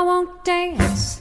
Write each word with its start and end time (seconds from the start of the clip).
I 0.00 0.02
won't 0.02 0.42
dance. 0.44 1.20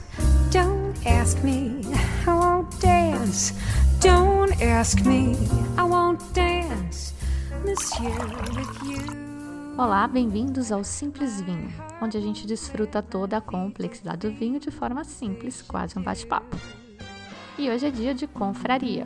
Don't 0.52 0.96
ask 1.06 1.44
me. 1.44 1.82
I 2.26 2.34
won't 2.34 2.80
dance. 2.80 3.54
Don't 4.00 4.54
ask 4.62 5.06
me. 5.06 5.36
I 5.78 5.84
won't 5.84 6.22
dance. 6.34 7.14
Monsieur 7.66 8.10
with 8.56 8.82
you. 8.86 9.76
Olá, 9.78 10.08
bem-vindos 10.08 10.72
ao 10.72 10.82
Simples 10.86 11.42
Vinho, 11.42 11.70
onde 12.02 12.18
a 12.18 12.22
gente 12.22 12.48
desfruta 12.48 13.02
toda 13.02 13.36
a 13.36 13.42
complexidade 13.42 14.30
do 14.30 14.34
vinho 14.34 14.62
de 14.62 14.72
forma 14.72 15.04
simples, 15.04 15.62
quase 15.62 16.00
um 16.00 16.02
bate-papo. 16.02 16.56
E 17.58 17.70
hoje 17.70 17.86
é 17.86 17.92
dia 17.92 18.14
de 18.16 18.28
confraria. 18.28 19.06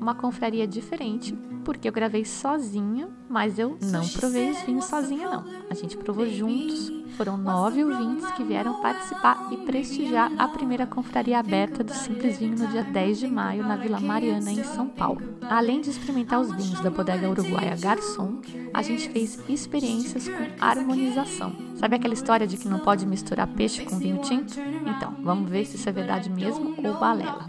Uma 0.00 0.14
confraria 0.14 0.68
diferente, 0.68 1.36
porque 1.70 1.86
eu 1.86 1.92
gravei 1.92 2.24
sozinha, 2.24 3.08
mas 3.28 3.56
eu 3.56 3.78
não 3.80 4.08
provei 4.08 4.50
os 4.50 4.60
vinhos 4.62 4.86
sozinha, 4.86 5.30
não. 5.30 5.44
A 5.70 5.74
gente 5.74 5.96
provou 5.96 6.28
juntos. 6.28 6.90
Foram 7.16 7.36
nove 7.36 7.84
ouvintes 7.84 8.28
que 8.32 8.42
vieram 8.42 8.80
participar 8.80 9.52
e 9.52 9.56
prestigiar 9.58 10.32
a 10.36 10.48
primeira 10.48 10.84
confraria 10.84 11.38
aberta 11.38 11.84
do 11.84 11.92
Simples 11.92 12.38
Vinho 12.38 12.56
no 12.58 12.66
dia 12.66 12.82
10 12.82 13.18
de 13.20 13.28
maio, 13.28 13.62
na 13.62 13.76
Vila 13.76 14.00
Mariana, 14.00 14.50
em 14.50 14.64
São 14.64 14.88
Paulo. 14.88 15.20
Além 15.42 15.80
de 15.80 15.90
experimentar 15.90 16.40
os 16.40 16.52
vinhos 16.52 16.80
da 16.80 16.90
bodega 16.90 17.28
uruguaia 17.28 17.76
Garçom, 17.76 18.40
a 18.72 18.82
gente 18.82 19.08
fez 19.10 19.38
experiências 19.48 20.28
com 20.28 20.64
harmonização. 20.64 21.52
Sabe 21.76 21.96
aquela 21.96 22.14
história 22.14 22.46
de 22.46 22.56
que 22.56 22.68
não 22.68 22.78
pode 22.80 23.06
misturar 23.06 23.46
peixe 23.46 23.84
com 23.84 23.98
vinho 23.98 24.18
tinto? 24.22 24.54
Então, 24.86 25.14
vamos 25.22 25.48
ver 25.48 25.66
se 25.66 25.76
isso 25.76 25.88
é 25.88 25.92
verdade 25.92 26.30
mesmo 26.30 26.74
ou 26.78 26.98
balela. 26.98 27.46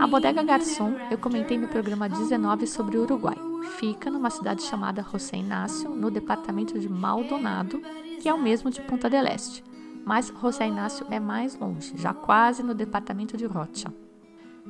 A 0.00 0.06
Bodega 0.06 0.42
Garçom 0.42 0.94
eu 1.10 1.18
comentei 1.18 1.58
no 1.58 1.68
programa 1.68 2.08
19 2.08 2.66
sobre 2.66 2.96
o 2.96 3.02
Uruguai. 3.02 3.36
Fica 3.78 4.10
numa 4.10 4.30
cidade 4.30 4.62
chamada 4.62 5.04
José 5.12 5.36
Inácio, 5.36 5.90
no 5.90 6.10
departamento 6.10 6.78
de 6.78 6.88
Maldonado, 6.88 7.82
que 8.18 8.26
é 8.26 8.32
o 8.32 8.40
mesmo 8.40 8.70
de 8.70 8.80
Punta 8.80 9.10
del 9.10 9.26
Este. 9.26 9.62
Mas 10.02 10.32
José 10.40 10.68
Inácio 10.68 11.06
é 11.10 11.20
mais 11.20 11.54
longe, 11.54 11.92
já 11.98 12.14
quase 12.14 12.62
no 12.62 12.72
departamento 12.72 13.36
de 13.36 13.44
Rocha. 13.44 13.92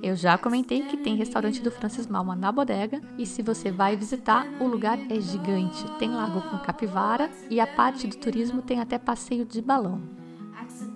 Eu 0.03 0.17
já 0.17 0.37
comentei 0.37 0.83
que 0.83 0.97
tem 0.97 1.15
restaurante 1.15 1.63
do 1.63 1.71
Francis 1.71 2.09
Malma 2.09 2.35
na 2.35 2.51
bodega 2.51 3.01
e 3.17 3.25
se 3.25 3.41
você 3.41 3.71
vai 3.71 3.95
visitar, 3.95 4.49
o 4.59 4.67
lugar 4.67 4.99
é 5.09 5.21
gigante. 5.21 5.89
Tem 6.01 6.11
lago 6.11 6.43
com 6.43 6.59
capivara 6.59 7.31
e 7.49 7.61
a 7.61 7.69
parte 7.69 8.09
do 8.09 8.17
turismo 8.17 8.63
tem 8.63 8.81
até 8.81 8.99
passeio 8.99 9.45
de 9.45 9.63
balão. 9.63 10.20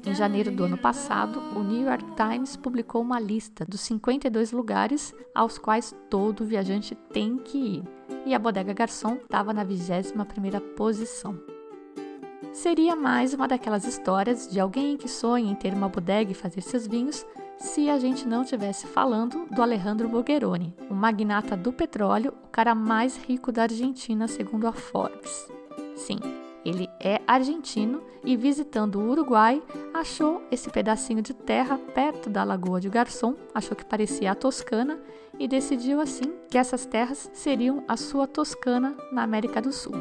Em 0.07 0.15
janeiro 0.15 0.51
do 0.51 0.65
ano 0.65 0.77
passado, 0.77 1.41
o 1.57 1.63
New 1.63 1.87
York 1.87 2.05
Times 2.15 2.57
publicou 2.57 3.01
uma 3.01 3.19
lista 3.19 3.65
dos 3.65 3.81
52 3.81 4.53
lugares 4.53 5.15
aos 5.35 5.57
quais 5.57 5.95
todo 6.11 6.45
viajante 6.45 6.95
tem 6.95 7.39
que 7.39 7.57
ir, 7.57 7.85
e 8.27 8.35
a 8.35 8.39
Bodega 8.39 8.75
Garçom 8.75 9.15
estava 9.15 9.55
na 9.55 9.65
21ª 9.65 10.61
posição. 10.77 11.41
Seria 12.53 12.95
mais 12.95 13.33
uma 13.33 13.49
daquelas 13.49 13.87
histórias 13.87 14.47
de 14.47 14.61
alguém 14.61 14.99
que 14.99 15.09
sonha 15.09 15.51
em 15.51 15.55
ter 15.55 15.73
uma 15.73 15.89
bodega 15.89 16.31
e 16.31 16.35
fazer 16.35 16.61
seus 16.61 16.87
vinhos 16.87 17.27
se 17.59 17.89
a 17.89 17.99
gente 17.99 18.29
não 18.29 18.43
estivesse 18.43 18.87
falando 18.87 19.47
do 19.51 19.63
Alejandro 19.63 20.09
Bulgeroni, 20.09 20.75
o 20.91 20.95
magnata 20.95 21.57
do 21.57 21.73
petróleo, 21.73 22.35
o 22.45 22.49
cara 22.49 22.75
mais 22.75 23.17
rico 23.17 23.51
da 23.51 23.63
Argentina 23.63 24.29
segundo 24.29 24.67
a 24.67 24.73
Forbes. 24.73 25.49
Sim, 25.97 26.19
ele 26.65 26.89
é 26.99 27.21
argentino 27.27 28.03
e, 28.25 28.37
visitando 28.37 28.97
o 28.99 29.11
Uruguai, 29.11 29.63
achou 29.93 30.43
esse 30.51 30.71
pedacinho 30.71 31.21
de 31.23 31.35
terra 31.35 31.79
perto 31.95 32.31
da 32.31 32.43
Lagoa 32.43 32.81
de 32.81 32.89
Garçom, 32.89 33.35
achou 33.55 33.77
que 33.77 33.85
parecia 33.85 34.33
a 34.33 34.35
Toscana 34.35 34.99
e 35.39 35.47
decidiu 35.47 36.01
assim 36.01 36.33
que 36.49 36.59
essas 36.59 36.87
terras 36.87 37.31
seriam 37.33 37.85
a 37.87 37.97
sua 37.97 38.27
Toscana 38.27 38.97
na 39.13 39.23
América 39.23 39.61
do 39.61 39.73
Sul. 39.73 39.95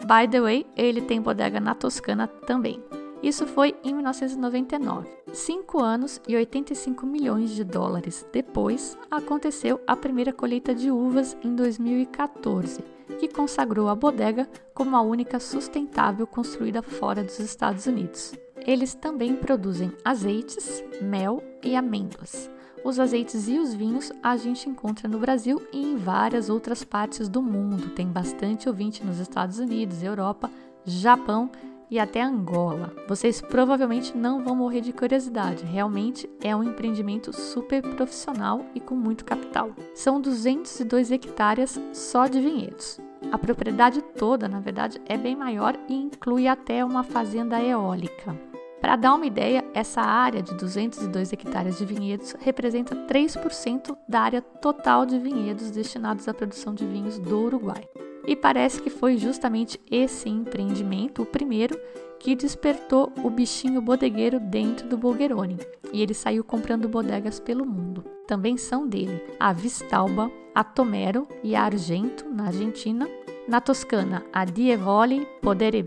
By 0.00 0.28
the 0.30 0.40
way, 0.40 0.66
ele 0.76 1.02
tem 1.02 1.20
bodega 1.20 1.60
na 1.60 1.74
Toscana 1.74 2.26
também. 2.26 2.82
Isso 3.22 3.46
foi 3.46 3.76
em 3.84 3.94
1999. 3.94 5.08
Cinco 5.32 5.82
anos 5.82 6.20
e 6.26 6.34
85 6.36 7.06
milhões 7.06 7.50
de 7.50 7.64
dólares 7.64 8.26
depois, 8.32 8.96
aconteceu 9.10 9.80
a 9.86 9.94
primeira 9.94 10.32
colheita 10.32 10.74
de 10.74 10.90
uvas 10.90 11.36
em 11.44 11.54
2014 11.54 13.00
que 13.18 13.28
consagrou 13.28 13.88
a 13.88 13.94
bodega 13.94 14.48
como 14.74 14.96
a 14.96 15.02
única 15.02 15.38
sustentável 15.38 16.26
construída 16.26 16.82
fora 16.82 17.22
dos 17.22 17.38
Estados 17.38 17.86
Unidos. 17.86 18.32
Eles 18.66 18.94
também 18.94 19.36
produzem 19.36 19.92
azeites, 20.04 20.82
mel 21.02 21.42
e 21.62 21.76
amêndoas. 21.76 22.50
Os 22.82 22.98
azeites 22.98 23.46
e 23.46 23.58
os 23.58 23.74
vinhos 23.74 24.10
a 24.22 24.36
gente 24.38 24.68
encontra 24.68 25.06
no 25.06 25.18
Brasil 25.18 25.60
e 25.70 25.82
em 25.82 25.96
várias 25.96 26.48
outras 26.48 26.82
partes 26.82 27.28
do 27.28 27.42
mundo. 27.42 27.90
Tem 27.90 28.06
bastante 28.06 28.68
ouvinte 28.68 29.04
nos 29.04 29.18
Estados 29.18 29.58
Unidos, 29.58 30.02
Europa, 30.02 30.50
Japão 30.84 31.50
e 31.90 31.98
até 31.98 32.22
Angola. 32.22 32.94
Vocês 33.08 33.40
provavelmente 33.40 34.16
não 34.16 34.42
vão 34.44 34.54
morrer 34.54 34.80
de 34.80 34.92
curiosidade, 34.92 35.64
realmente 35.64 36.30
é 36.42 36.54
um 36.54 36.62
empreendimento 36.62 37.32
super 37.32 37.82
profissional 37.82 38.64
e 38.74 38.80
com 38.80 38.94
muito 38.94 39.24
capital. 39.24 39.70
São 39.94 40.20
202 40.20 41.10
hectares 41.10 41.80
só 41.92 42.26
de 42.26 42.40
vinhedos. 42.40 43.00
A 43.32 43.38
propriedade 43.38 44.00
toda, 44.00 44.48
na 44.48 44.60
verdade, 44.60 45.00
é 45.06 45.16
bem 45.16 45.36
maior 45.36 45.76
e 45.88 45.94
inclui 45.94 46.48
até 46.48 46.84
uma 46.84 47.02
fazenda 47.02 47.60
eólica. 47.60 48.34
Para 48.80 48.96
dar 48.96 49.14
uma 49.14 49.26
ideia, 49.26 49.62
essa 49.74 50.00
área 50.00 50.42
de 50.42 50.54
202 50.54 51.32
hectares 51.34 51.76
de 51.76 51.84
vinhedos 51.84 52.34
representa 52.40 52.96
3% 52.96 53.94
da 54.08 54.20
área 54.20 54.40
total 54.40 55.04
de 55.04 55.18
vinhedos 55.18 55.70
destinados 55.70 56.26
à 56.26 56.32
produção 56.32 56.74
de 56.74 56.86
vinhos 56.86 57.18
do 57.18 57.40
Uruguai. 57.40 57.86
E 58.26 58.36
parece 58.36 58.82
que 58.82 58.90
foi 58.90 59.16
justamente 59.16 59.80
esse 59.90 60.28
empreendimento, 60.28 61.22
o 61.22 61.26
primeiro, 61.26 61.78
que 62.18 62.36
despertou 62.36 63.12
o 63.24 63.30
bichinho 63.30 63.80
bodegueiro 63.80 64.38
dentro 64.38 64.86
do 64.86 64.96
Bulgeroni, 64.96 65.56
e 65.92 66.02
ele 66.02 66.12
saiu 66.12 66.44
comprando 66.44 66.88
bodegas 66.88 67.40
pelo 67.40 67.64
mundo. 67.64 68.04
Também 68.26 68.56
são 68.56 68.86
dele 68.86 69.22
a 69.40 69.52
Vistalba, 69.52 70.30
a 70.54 70.62
Tomero 70.62 71.26
e 71.42 71.56
a 71.56 71.62
Argento, 71.62 72.28
na 72.28 72.46
Argentina, 72.46 73.08
na 73.48 73.60
Toscana 73.60 74.22
a 74.32 74.44
Dievoli, 74.44 75.26
Podere 75.40 75.82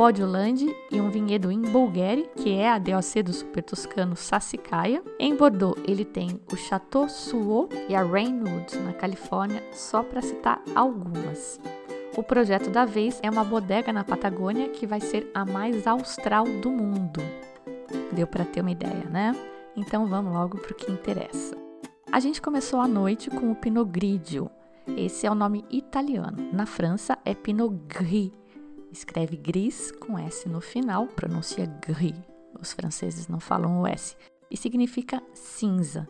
Brício, 0.00 0.24
Podioland 0.30 0.74
e 0.90 0.98
um 0.98 1.10
vinhedo 1.10 1.52
em 1.52 1.60
Bulgari, 1.60 2.28
que 2.34 2.54
é 2.54 2.70
a 2.70 2.78
DOC 2.78 3.22
do 3.22 3.32
super 3.34 3.62
toscano 3.62 4.16
Sassicaia. 4.16 5.02
Em 5.18 5.36
Bordeaux, 5.36 5.78
ele 5.86 6.06
tem 6.06 6.40
o 6.50 6.56
Chateau 6.56 7.06
Suot 7.06 7.68
e 7.86 7.94
a 7.94 8.02
Rainwood, 8.02 8.78
na 8.78 8.94
Califórnia, 8.94 9.62
só 9.72 10.02
para 10.02 10.22
citar 10.22 10.62
algumas. 10.74 11.60
O 12.16 12.22
projeto 12.22 12.70
da 12.70 12.86
vez 12.86 13.20
é 13.22 13.30
uma 13.30 13.44
bodega 13.44 13.92
na 13.92 14.02
Patagônia 14.02 14.70
que 14.70 14.86
vai 14.86 15.00
ser 15.00 15.30
a 15.34 15.44
mais 15.44 15.86
austral 15.86 16.44
do 16.44 16.70
mundo. 16.70 17.20
Deu 18.10 18.26
para 18.26 18.46
ter 18.46 18.62
uma 18.62 18.70
ideia, 18.70 19.04
né? 19.10 19.36
Então 19.76 20.06
vamos 20.06 20.32
logo 20.32 20.58
para 20.58 20.72
o 20.72 20.74
que 20.74 20.90
interessa. 20.90 21.54
A 22.10 22.18
gente 22.18 22.40
começou 22.40 22.80
a 22.80 22.88
noite 22.88 23.28
com 23.28 23.52
o 23.52 23.54
Pinot 23.54 23.88
Grigio. 23.88 24.50
Esse 24.96 25.26
é 25.26 25.30
o 25.30 25.34
nome 25.34 25.64
italiano. 25.70 26.48
Na 26.52 26.66
França 26.66 27.16
é 27.24 27.34
Pinot 27.34 27.72
Gris 27.86 28.39
escreve 28.92 29.36
gris 29.36 29.92
com 29.92 30.18
S 30.18 30.48
no 30.48 30.60
final, 30.60 31.06
pronuncia 31.06 31.66
gris. 31.66 32.14
Os 32.60 32.72
franceses 32.72 33.28
não 33.28 33.40
falam 33.40 33.80
o 33.80 33.86
S. 33.86 34.16
E 34.50 34.56
significa 34.56 35.22
cinza. 35.32 36.08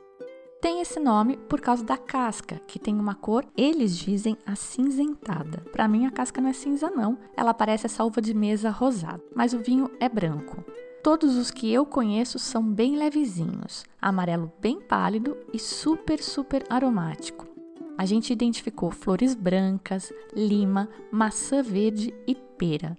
Tem 0.61 0.81
esse 0.81 1.01
nome 1.01 1.37
por 1.37 1.61
causa 1.61 1.85
da 1.85 1.97
casca, 1.97 2.61
que 2.67 2.79
tem 2.79 2.95
uma 2.95 3.15
cor, 3.15 3.47
eles 3.57 3.97
dizem 3.97 4.37
acinzentada. 4.45 5.63
Para 5.73 5.89
mim 5.89 6.07
a 6.07 6.11
casca 6.11 6.41
não 6.41 6.51
é 6.51 6.53
cinza 6.53 6.91
não, 6.91 7.19
ela 7.37 7.55
parece 7.55 7.87
essa 7.87 8.05
uva 8.05 8.21
de 8.21 8.35
mesa 8.35 8.71
rosada, 8.71 9.23
mas 9.35 9.55
o 9.55 9.59
vinho 9.59 9.91
é 9.99 10.09
branco. 10.09 10.63
Todos 11.03 11.37
os 11.37 11.51
que 11.51 11.73
eu 11.73 11.87
conheço 11.87 12.39
são 12.39 12.63
bem 12.63 12.97
levezinhos, 12.97 13.85
amarelo 14.03 14.53
bem 14.61 14.81
pálido 14.81 15.35
e 15.51 15.59
super 15.59 16.23
super 16.23 16.63
aromático 16.69 17.51
a 18.01 18.07
gente 18.07 18.33
identificou 18.33 18.91
flores 18.91 19.34
brancas, 19.34 20.10
lima, 20.34 20.89
maçã 21.13 21.63
verde 21.63 22.15
e 22.27 22.34
pera. 22.60 22.95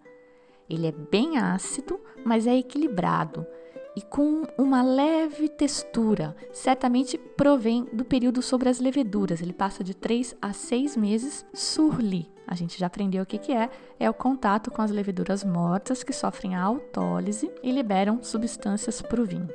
Ele 0.68 0.88
é 0.88 0.92
bem 0.92 1.38
ácido, 1.38 2.00
mas 2.26 2.48
é 2.48 2.58
equilibrado 2.58 3.46
e 3.96 4.02
com 4.02 4.44
uma 4.58 4.82
leve 4.82 5.50
textura. 5.50 6.36
Certamente 6.52 7.18
provém 7.18 7.86
do 7.92 8.06
período 8.06 8.42
sobre 8.42 8.70
as 8.70 8.80
leveduras. 8.80 9.42
Ele 9.42 9.54
passa 9.54 9.84
de 9.84 9.94
3 9.94 10.36
a 10.42 10.54
6 10.54 10.98
meses 10.98 11.46
surli. 11.54 12.32
A 12.48 12.56
gente 12.56 12.80
já 12.80 12.88
aprendeu 12.88 13.24
o 13.24 13.26
que, 13.26 13.38
que 13.38 13.52
é. 13.52 13.70
É 14.00 14.10
o 14.10 14.14
contato 14.14 14.72
com 14.72 14.82
as 14.82 14.92
leveduras 14.92 15.44
mortas 15.44 16.04
que 16.04 16.14
sofrem 16.14 16.56
a 16.56 16.64
autólise 16.64 17.52
e 17.62 17.72
liberam 17.72 18.24
substâncias 18.24 19.02
para 19.02 19.22
o 19.22 19.26
vinho. 19.26 19.50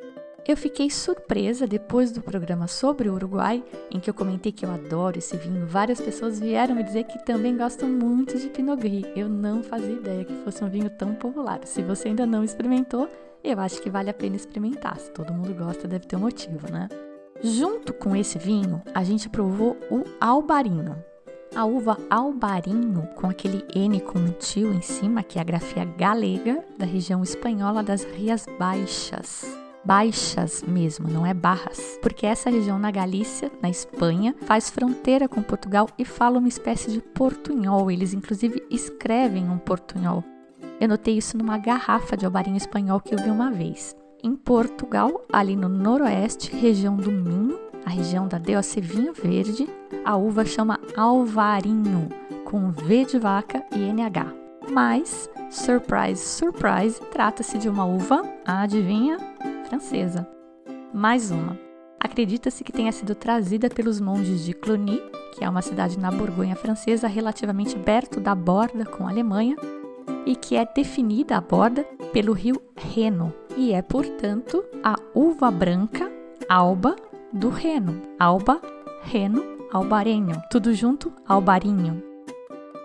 Eu 0.49 0.57
fiquei 0.57 0.89
surpresa 0.89 1.67
depois 1.67 2.13
do 2.13 2.23
programa 2.23 2.69
sobre 2.69 3.09
o 3.09 3.15
Uruguai, 3.15 3.65
em 3.91 3.99
que 3.99 4.09
eu 4.09 4.15
comentei 4.15 4.53
que 4.53 4.65
eu 4.65 4.71
adoro 4.71 5.19
esse 5.19 5.37
vinho. 5.37 5.67
Várias 5.67 6.01
pessoas 6.01 6.39
vieram 6.39 6.77
me 6.77 6.85
dizer 6.85 7.03
que 7.03 7.19
também 7.25 7.57
gostam 7.57 7.89
muito 7.89 8.39
de 8.39 8.49
Pinot 8.51 8.81
Gris. 8.81 9.05
Eu 9.17 9.29
não 9.29 9.65
fazia 9.65 9.95
ideia 9.95 10.25
que 10.25 10.45
fosse 10.45 10.63
um 10.63 10.69
vinho 10.69 10.89
tão 10.89 11.17
popular. 11.17 11.59
Se 11.65 11.83
você 11.83 12.09
ainda 12.09 12.25
não 12.25 12.45
experimentou, 12.45 13.09
eu 13.43 13.59
acho 13.59 13.83
que 13.83 13.91
vale 13.91 14.09
a 14.09 14.15
pena 14.15 14.37
experimentar. 14.37 14.97
Se 15.01 15.11
todo 15.11 15.35
mundo 15.35 15.53
gosta, 15.53 15.89
deve 15.89 16.07
ter 16.07 16.15
um 16.15 16.21
motivo, 16.21 16.71
né? 16.71 16.89
Junto 17.43 17.93
com 17.93 18.15
esse 18.15 18.39
vinho, 18.39 18.81
a 18.95 19.03
gente 19.03 19.29
provou 19.29 19.77
o 19.91 20.05
Albarino. 20.21 20.97
A 21.57 21.65
uva 21.65 21.99
albarinho, 22.09 23.09
com 23.17 23.29
aquele 23.29 23.65
N 23.75 24.01
com 24.01 24.19
um 24.19 24.31
tio 24.31 24.73
em 24.73 24.83
cima, 24.83 25.25
que 25.25 25.39
é 25.39 25.41
a 25.41 25.45
grafia 25.45 25.85
galega 25.85 26.63
da 26.79 26.87
região 26.87 27.23
espanhola 27.23 27.83
das 27.83 28.05
Rias 28.05 28.47
Baixas 28.59 29.66
baixas 29.87 30.65
mesmo, 30.67 31.09
não 31.09 31.25
é 31.25 31.33
barras, 31.33 31.97
porque 32.03 32.27
essa 32.27 32.51
região 32.51 32.77
na 32.77 32.91
Galícia, 32.91 33.53
na 33.63 33.71
Espanha, 33.71 34.35
faz 34.43 34.69
fronteira 34.69 35.29
com 35.29 35.41
Portugal 35.41 35.89
e 35.97 36.05
fala 36.05 36.39
uma 36.39 36.49
espécie 36.49 36.91
de 36.91 37.01
portunhol. 37.01 37.89
Eles 37.89 38.13
inclusive 38.13 38.63
escrevem 38.69 39.49
um 39.49 39.59
portunhol. 39.59 40.25
Eu 40.81 40.89
notei 40.89 41.17
isso 41.17 41.39
numa 41.39 41.57
garrafa 41.57 42.17
de 42.17 42.27
albarinho 42.27 42.57
espanhol 42.57 43.01
que 43.01 43.15
eu 43.15 43.19
vi 43.23 43.31
uma 43.31 43.51
vez. 43.51 43.95
Em 44.25 44.35
Portugal, 44.35 45.25
ali 45.33 45.55
no 45.55 45.69
noroeste, 45.69 46.55
região 46.55 46.97
do 46.97 47.13
Minho, 47.13 47.57
a 47.85 47.91
região 47.91 48.27
da 48.27 48.39
DOC 48.39 48.81
Vinho 48.81 49.13
Verde, 49.13 49.69
a 50.05 50.17
uva 50.17 50.45
chama 50.45 50.81
alvarinho, 50.97 52.09
com 52.45 52.73
V 52.73 53.05
de 53.05 53.19
vaca 53.21 53.65
e 53.73 53.79
NH. 53.79 54.35
Mas, 54.69 55.31
surprise, 55.49 56.21
surprise, 56.21 57.01
trata-se 57.13 57.57
de 57.57 57.69
uma 57.69 57.85
uva, 57.85 58.23
adivinha? 58.45 59.17
Francesa. 59.67 60.27
Mais 60.95 61.31
uma. 61.31 61.59
Acredita-se 61.99 62.63
que 62.63 62.73
tenha 62.73 62.93
sido 62.93 63.15
trazida 63.15 63.69
pelos 63.69 64.01
monges 64.01 64.45
de 64.45 64.53
Cluny, 64.55 65.03
que 65.35 65.45
é 65.45 65.49
uma 65.49 65.63
cidade 65.63 65.99
na 65.99 66.11
Borgonha 66.11 66.55
francesa 66.55 67.09
relativamente 67.09 67.77
perto 67.79 68.21
da 68.21 68.35
borda 68.35 68.85
com 68.85 69.07
a 69.07 69.11
Alemanha, 69.11 69.57
e 70.25 70.37
que 70.37 70.57
é 70.57 70.65
definida 70.65 71.37
a 71.37 71.41
borda 71.41 71.85
pelo 72.13 72.33
rio 72.33 72.61
Reno, 72.77 73.33
e 73.57 73.73
é, 73.73 73.83
portanto, 73.83 74.65
a 74.83 74.97
uva 75.15 75.51
branca 75.51 76.11
alba 76.49 76.95
do 77.33 77.49
Reno. 77.49 78.03
Alba, 78.19 78.61
Reno, 79.03 79.43
albarenho. 79.73 80.41
Tudo 80.51 80.73
junto, 80.73 81.13
albarinho. 81.27 82.03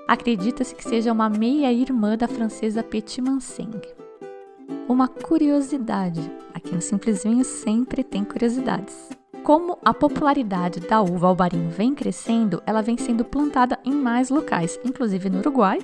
Acredita-se 0.07 0.75
que 0.75 0.83
seja 0.83 1.11
uma 1.11 1.29
meia-irmã 1.29 2.17
da 2.17 2.27
francesa 2.27 2.83
Petit 2.83 3.21
Manseng. 3.21 4.00
Uma 4.91 5.07
curiosidade: 5.07 6.19
aqui 6.53 6.75
no 6.75 6.81
Simples 6.81 7.23
Vinho 7.23 7.45
sempre 7.45 8.03
tem 8.03 8.25
curiosidades. 8.25 9.07
Como 9.41 9.77
a 9.85 9.93
popularidade 9.93 10.81
da 10.81 11.01
uva 11.01 11.27
albarinho 11.27 11.69
vem 11.69 11.95
crescendo, 11.95 12.61
ela 12.65 12.81
vem 12.81 12.97
sendo 12.97 13.23
plantada 13.23 13.79
em 13.85 13.93
mais 13.93 14.29
locais, 14.29 14.77
inclusive 14.83 15.29
no 15.29 15.39
Uruguai 15.39 15.79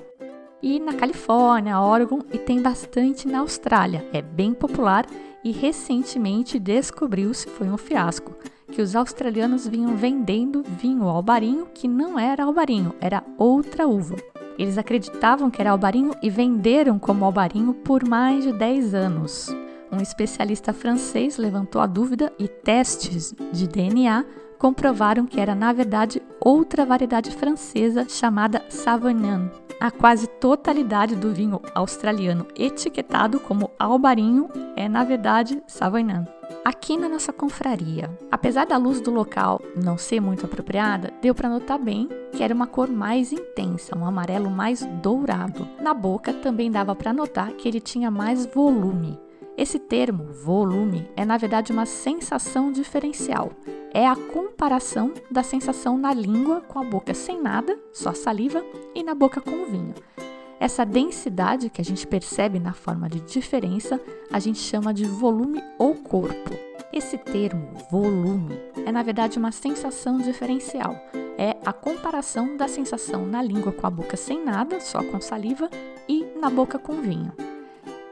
e 0.62 0.78
na 0.78 0.92
Califórnia, 0.92 1.80
Oregon 1.80 2.18
e 2.30 2.36
tem 2.36 2.60
bastante 2.60 3.26
na 3.26 3.38
Austrália. 3.38 4.06
É 4.12 4.20
bem 4.20 4.52
popular 4.52 5.06
e 5.42 5.52
recentemente 5.52 6.58
descobriu-se, 6.58 7.48
foi 7.48 7.66
um 7.66 7.78
fiasco, 7.78 8.36
que 8.70 8.82
os 8.82 8.94
australianos 8.94 9.66
vinham 9.66 9.96
vendendo 9.96 10.62
vinho 10.62 11.04
albarinho 11.04 11.66
que 11.72 11.88
não 11.88 12.18
era 12.18 12.44
albarinho, 12.44 12.94
era 13.00 13.24
outra 13.38 13.88
uva. 13.88 14.16
Eles 14.58 14.76
acreditavam 14.76 15.50
que 15.50 15.60
era 15.60 15.70
albarinho 15.70 16.10
e 16.20 16.28
venderam 16.28 16.98
como 16.98 17.24
albarinho 17.24 17.72
por 17.72 18.06
mais 18.06 18.42
de 18.44 18.52
10 18.52 18.94
anos. 18.94 19.48
Um 19.90 20.02
especialista 20.02 20.72
francês 20.72 21.38
levantou 21.38 21.80
a 21.80 21.86
dúvida 21.86 22.32
e 22.38 22.48
testes 22.48 23.34
de 23.52 23.68
DNA 23.68 24.24
comprovaram 24.58 25.24
que 25.24 25.40
era, 25.40 25.54
na 25.54 25.72
verdade, 25.72 26.20
outra 26.40 26.84
variedade 26.84 27.30
francesa 27.30 28.06
chamada 28.08 28.64
Savagnin. 28.68 29.48
A 29.80 29.90
quase 29.90 30.26
totalidade 30.26 31.14
do 31.14 31.32
vinho 31.32 31.62
australiano 31.72 32.46
etiquetado 32.56 33.38
como 33.38 33.70
albarinho 33.78 34.48
é, 34.74 34.88
na 34.88 35.04
verdade, 35.04 35.62
Savagnin. 35.68 36.37
Aqui 36.64 36.96
na 36.96 37.08
nossa 37.08 37.32
confraria, 37.32 38.10
apesar 38.30 38.66
da 38.66 38.76
luz 38.76 39.00
do 39.00 39.10
local 39.10 39.60
não 39.74 39.96
ser 39.96 40.20
muito 40.20 40.44
apropriada, 40.44 41.12
deu 41.22 41.34
para 41.34 41.48
notar 41.48 41.78
bem 41.78 42.08
que 42.32 42.42
era 42.42 42.54
uma 42.54 42.66
cor 42.66 42.88
mais 42.88 43.32
intensa, 43.32 43.96
um 43.96 44.04
amarelo 44.04 44.50
mais 44.50 44.84
dourado. 45.02 45.66
Na 45.80 45.94
boca 45.94 46.32
também 46.32 46.70
dava 46.70 46.94
para 46.94 47.12
notar 47.12 47.52
que 47.52 47.66
ele 47.66 47.80
tinha 47.80 48.10
mais 48.10 48.44
volume. 48.46 49.18
Esse 49.56 49.78
termo, 49.78 50.24
volume, 50.32 51.10
é 51.16 51.24
na 51.24 51.36
verdade 51.36 51.72
uma 51.72 51.86
sensação 51.86 52.70
diferencial. 52.70 53.50
É 53.92 54.06
a 54.06 54.14
comparação 54.14 55.12
da 55.30 55.42
sensação 55.42 55.96
na 55.96 56.12
língua 56.12 56.60
com 56.60 56.78
a 56.78 56.84
boca 56.84 57.14
sem 57.14 57.40
nada, 57.40 57.78
só 57.92 58.12
saliva, 58.12 58.62
e 58.94 59.02
na 59.02 59.14
boca 59.14 59.40
com 59.40 59.64
vinho. 59.64 59.94
Essa 60.60 60.84
densidade 60.84 61.70
que 61.70 61.80
a 61.80 61.84
gente 61.84 62.04
percebe 62.04 62.58
na 62.58 62.72
forma 62.72 63.08
de 63.08 63.20
diferença, 63.20 64.00
a 64.30 64.40
gente 64.40 64.58
chama 64.58 64.92
de 64.92 65.04
volume 65.04 65.62
ou 65.78 65.94
corpo. 65.94 66.50
Esse 66.92 67.16
termo, 67.16 67.70
volume, 67.88 68.58
é 68.84 68.90
na 68.90 69.04
verdade 69.04 69.38
uma 69.38 69.52
sensação 69.52 70.18
diferencial. 70.18 70.96
É 71.38 71.56
a 71.64 71.72
comparação 71.72 72.56
da 72.56 72.66
sensação 72.66 73.24
na 73.24 73.40
língua 73.40 73.70
com 73.70 73.86
a 73.86 73.90
boca 73.90 74.16
sem 74.16 74.44
nada, 74.44 74.80
só 74.80 75.00
com 75.00 75.20
saliva, 75.20 75.70
e 76.08 76.26
na 76.40 76.50
boca 76.50 76.76
com 76.76 77.00
vinho. 77.00 77.32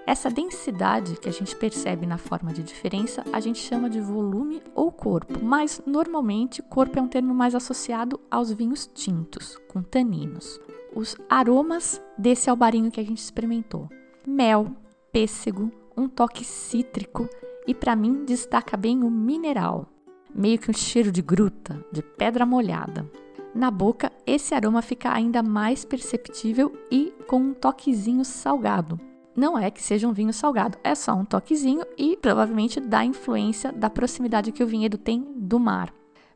Essa 0.06 0.31
densidade 0.31 1.16
que 1.16 1.28
a 1.28 1.32
gente 1.32 1.56
percebe 1.56 2.06
na 2.06 2.16
forma 2.16 2.52
de 2.52 2.62
diferença, 2.62 3.25
a 3.32 3.40
gente 3.40 3.58
chama 3.58 3.90
de 3.90 4.00
volume 4.00 4.62
ou 4.72 4.93
corpo, 4.93 5.44
mas 5.44 5.82
normalmente 5.84 6.62
corpo 6.62 6.96
é 6.96 7.02
um 7.02 7.08
termo 7.08 7.34
mais 7.34 7.56
associado 7.56 8.20
aos 8.31 8.52
vinhos 8.52 8.87
tintos, 8.87 9.58
com 9.66 9.82
taninos 9.82 10.60
os 10.96 11.14
aromas 11.28 12.02
desse 12.16 12.48
albarinho 12.48 12.90
que 12.90 12.98
a 12.98 13.04
gente 13.04 13.19
experimentou: 13.19 13.88
mel, 14.26 14.75
pêssego, 15.12 15.70
um 15.96 16.08
toque 16.08 16.43
cítrico 16.44 17.28
e 17.66 17.75
para 17.75 17.94
mim 17.94 18.25
destaca 18.25 18.76
bem 18.76 19.04
o 19.04 19.10
mineral, 19.10 19.87
meio 20.34 20.58
que 20.58 20.70
um 20.70 20.75
cheiro 20.75 21.12
de 21.12 21.20
gruta, 21.20 21.84
de 21.93 22.02
pedra 22.02 22.46
molhada. 22.46 23.08
Na 23.54 23.70
boca, 23.70 24.10
esse 24.26 24.54
aroma 24.54 24.82
fica 24.82 25.12
ainda 25.12 25.43
mais 25.43 25.84
perceptível 25.84 26.72
e 26.90 27.12
com 27.26 27.38
um 27.38 27.54
toquezinho 27.54 28.25
salgado. 28.25 29.00
Não 29.34 29.58
é 29.58 29.70
que 29.70 29.82
seja 29.82 30.08
um 30.08 30.12
vinho 30.12 30.32
salgado, 30.32 30.78
é 30.82 30.94
só 30.94 31.14
um 31.14 31.25
toquezinho 31.25 31.84
e 31.96 32.16
provavelmente 32.16 32.81
da 32.81 33.04
influência 33.04 33.70
da 33.72 33.90
proximidade 33.90 34.52
que 34.52 34.62
o 34.62 34.66
vinhedo 34.66 34.96
tem 34.96 35.26
do 35.37 35.58
mar. 35.58 35.93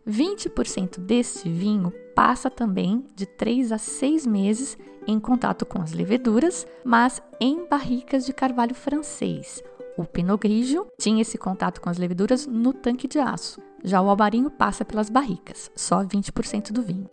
20% 0.07 0.99
deste 0.99 1.49
vinho 1.49 1.93
passa 2.15 2.51
também 2.51 3.05
de 3.15 3.27
3 3.27 3.73
a 3.73 3.79
6 3.79 4.27
meses 4.27 4.79
em 5.07 5.19
contato 5.19 5.65
com 5.65 5.81
as 5.81 5.93
leveduras, 5.93 6.67
mas 6.85 7.23
em 7.41 7.67
barricas 7.67 8.25
de 8.25 8.33
carvalho 8.33 8.75
francês. 8.75 9.63
O 9.97 10.05
Pinot 10.05 10.41
Grigio 10.41 10.87
tinha 10.99 11.23
esse 11.23 11.37
contato 11.37 11.81
com 11.81 11.91
as 11.91 11.99
leveduras 11.99 12.47
no 12.47 12.73
tanque 12.73 13.09
de 13.09 13.19
aço. 13.19 13.61
Já 13.83 14.01
o 14.01 14.09
albarinho 14.09 14.51
passa 14.51 14.85
pelas 14.85 15.11
barricas, 15.11 15.71
só 15.75 16.05
20% 16.05 16.73
do 16.73 16.83
vinho. 16.83 17.09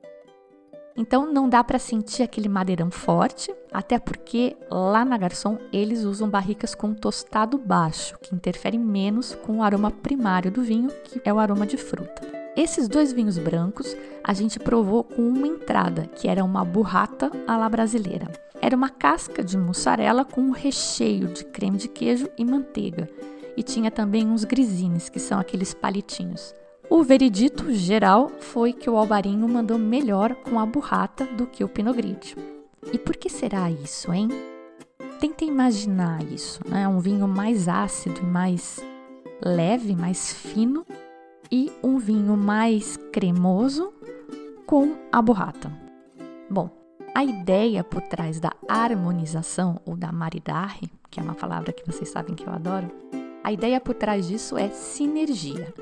Então 0.96 1.32
não 1.32 1.48
dá 1.48 1.64
para 1.64 1.78
sentir 1.78 2.24
aquele 2.24 2.50
madeirão 2.50 2.90
forte, 2.90 3.54
até 3.72 4.00
porque 4.00 4.58
lá 4.70 5.06
na 5.06 5.18
Garçom 5.18 5.58
eles 5.72 6.04
usam 6.04 6.30
barricas 6.30 6.74
com 6.74 6.94
tostado 6.94 7.58
baixo, 7.58 8.18
que 8.20 8.34
interfere 8.34 8.78
menos 8.80 9.36
com 9.36 9.58
o 9.58 9.64
aroma 9.64 9.92
primário 9.92 10.52
do 10.52 10.64
vinho, 10.64 10.90
que 11.04 11.22
é 11.24 11.32
o 11.32 11.40
aroma 11.40 11.68
de 11.68 11.78
fruta. 11.78 12.37
Esses 12.58 12.88
dois 12.88 13.14
vinhos 13.14 13.38
brancos 13.38 13.96
a 14.24 14.34
gente 14.34 14.58
provou 14.58 15.04
com 15.04 15.22
uma 15.22 15.46
entrada, 15.46 16.08
que 16.16 16.28
era 16.28 16.44
uma 16.44 16.66
burrata 16.66 17.32
à 17.46 17.56
la 17.56 17.70
brasileira. 17.70 18.32
Era 18.60 18.76
uma 18.76 18.90
casca 18.90 19.44
de 19.44 19.56
mussarela 19.56 20.26
com 20.26 20.42
um 20.42 20.50
recheio 20.50 21.28
de 21.28 21.46
creme 21.46 21.78
de 21.78 21.88
queijo 21.88 22.28
e 22.36 22.44
manteiga. 22.44 23.08
E 23.56 23.62
tinha 23.62 23.92
também 23.92 24.26
uns 24.28 24.44
grisines, 24.44 25.08
que 25.08 25.20
são 25.20 25.40
aqueles 25.40 25.76
palitinhos. 25.76 26.56
O 26.90 27.04
veredito 27.04 27.72
geral 27.72 28.32
foi 28.40 28.74
que 28.74 28.90
o 28.90 28.98
albarinho 28.98 29.48
mandou 29.48 29.78
melhor 29.78 30.34
com 30.34 30.60
a 30.60 30.66
burrata 30.66 31.26
do 31.26 31.46
que 31.46 31.64
o 31.64 31.70
Pinot 31.70 31.96
Grigio. 31.96 32.40
E 32.92 32.98
por 32.98 33.16
que 33.16 33.30
será 33.30 33.70
isso, 33.70 34.12
hein? 34.12 34.30
Tenta 35.20 35.46
imaginar 35.46 36.24
isso, 36.24 36.60
né? 36.68 36.88
Um 36.88 37.00
vinho 37.00 37.28
mais 37.28 37.68
ácido 37.68 38.20
e 38.20 38.26
mais 38.26 38.84
leve, 39.44 39.96
mais 39.96 40.34
fino, 40.34 40.84
e 41.52 41.72
um 41.84 41.98
vinho 41.98 42.36
mais 42.36 42.98
cremoso 43.12 43.94
com 44.66 44.96
a 45.12 45.22
burrata. 45.22 45.72
Bom, 46.50 46.70
a 47.16 47.24
ideia 47.24 47.84
por 47.84 48.02
trás 48.02 48.40
da 48.40 48.52
harmonização 48.68 49.80
ou 49.86 49.96
da 49.96 50.12
maridaje, 50.12 50.92
que 51.10 51.20
é 51.20 51.24
uma 51.24 51.36
palavra 51.36 51.72
que 51.72 51.86
vocês 51.86 52.10
sabem 52.10 52.36
que 52.36 52.46
eu 52.46 52.54
adoro, 52.54 52.92
a 53.44 53.52
ideia 53.52 53.80
por 53.80 53.96
trás 53.96 54.28
disso 54.28 54.58
é 54.58 54.70
sinergia. 54.70 55.74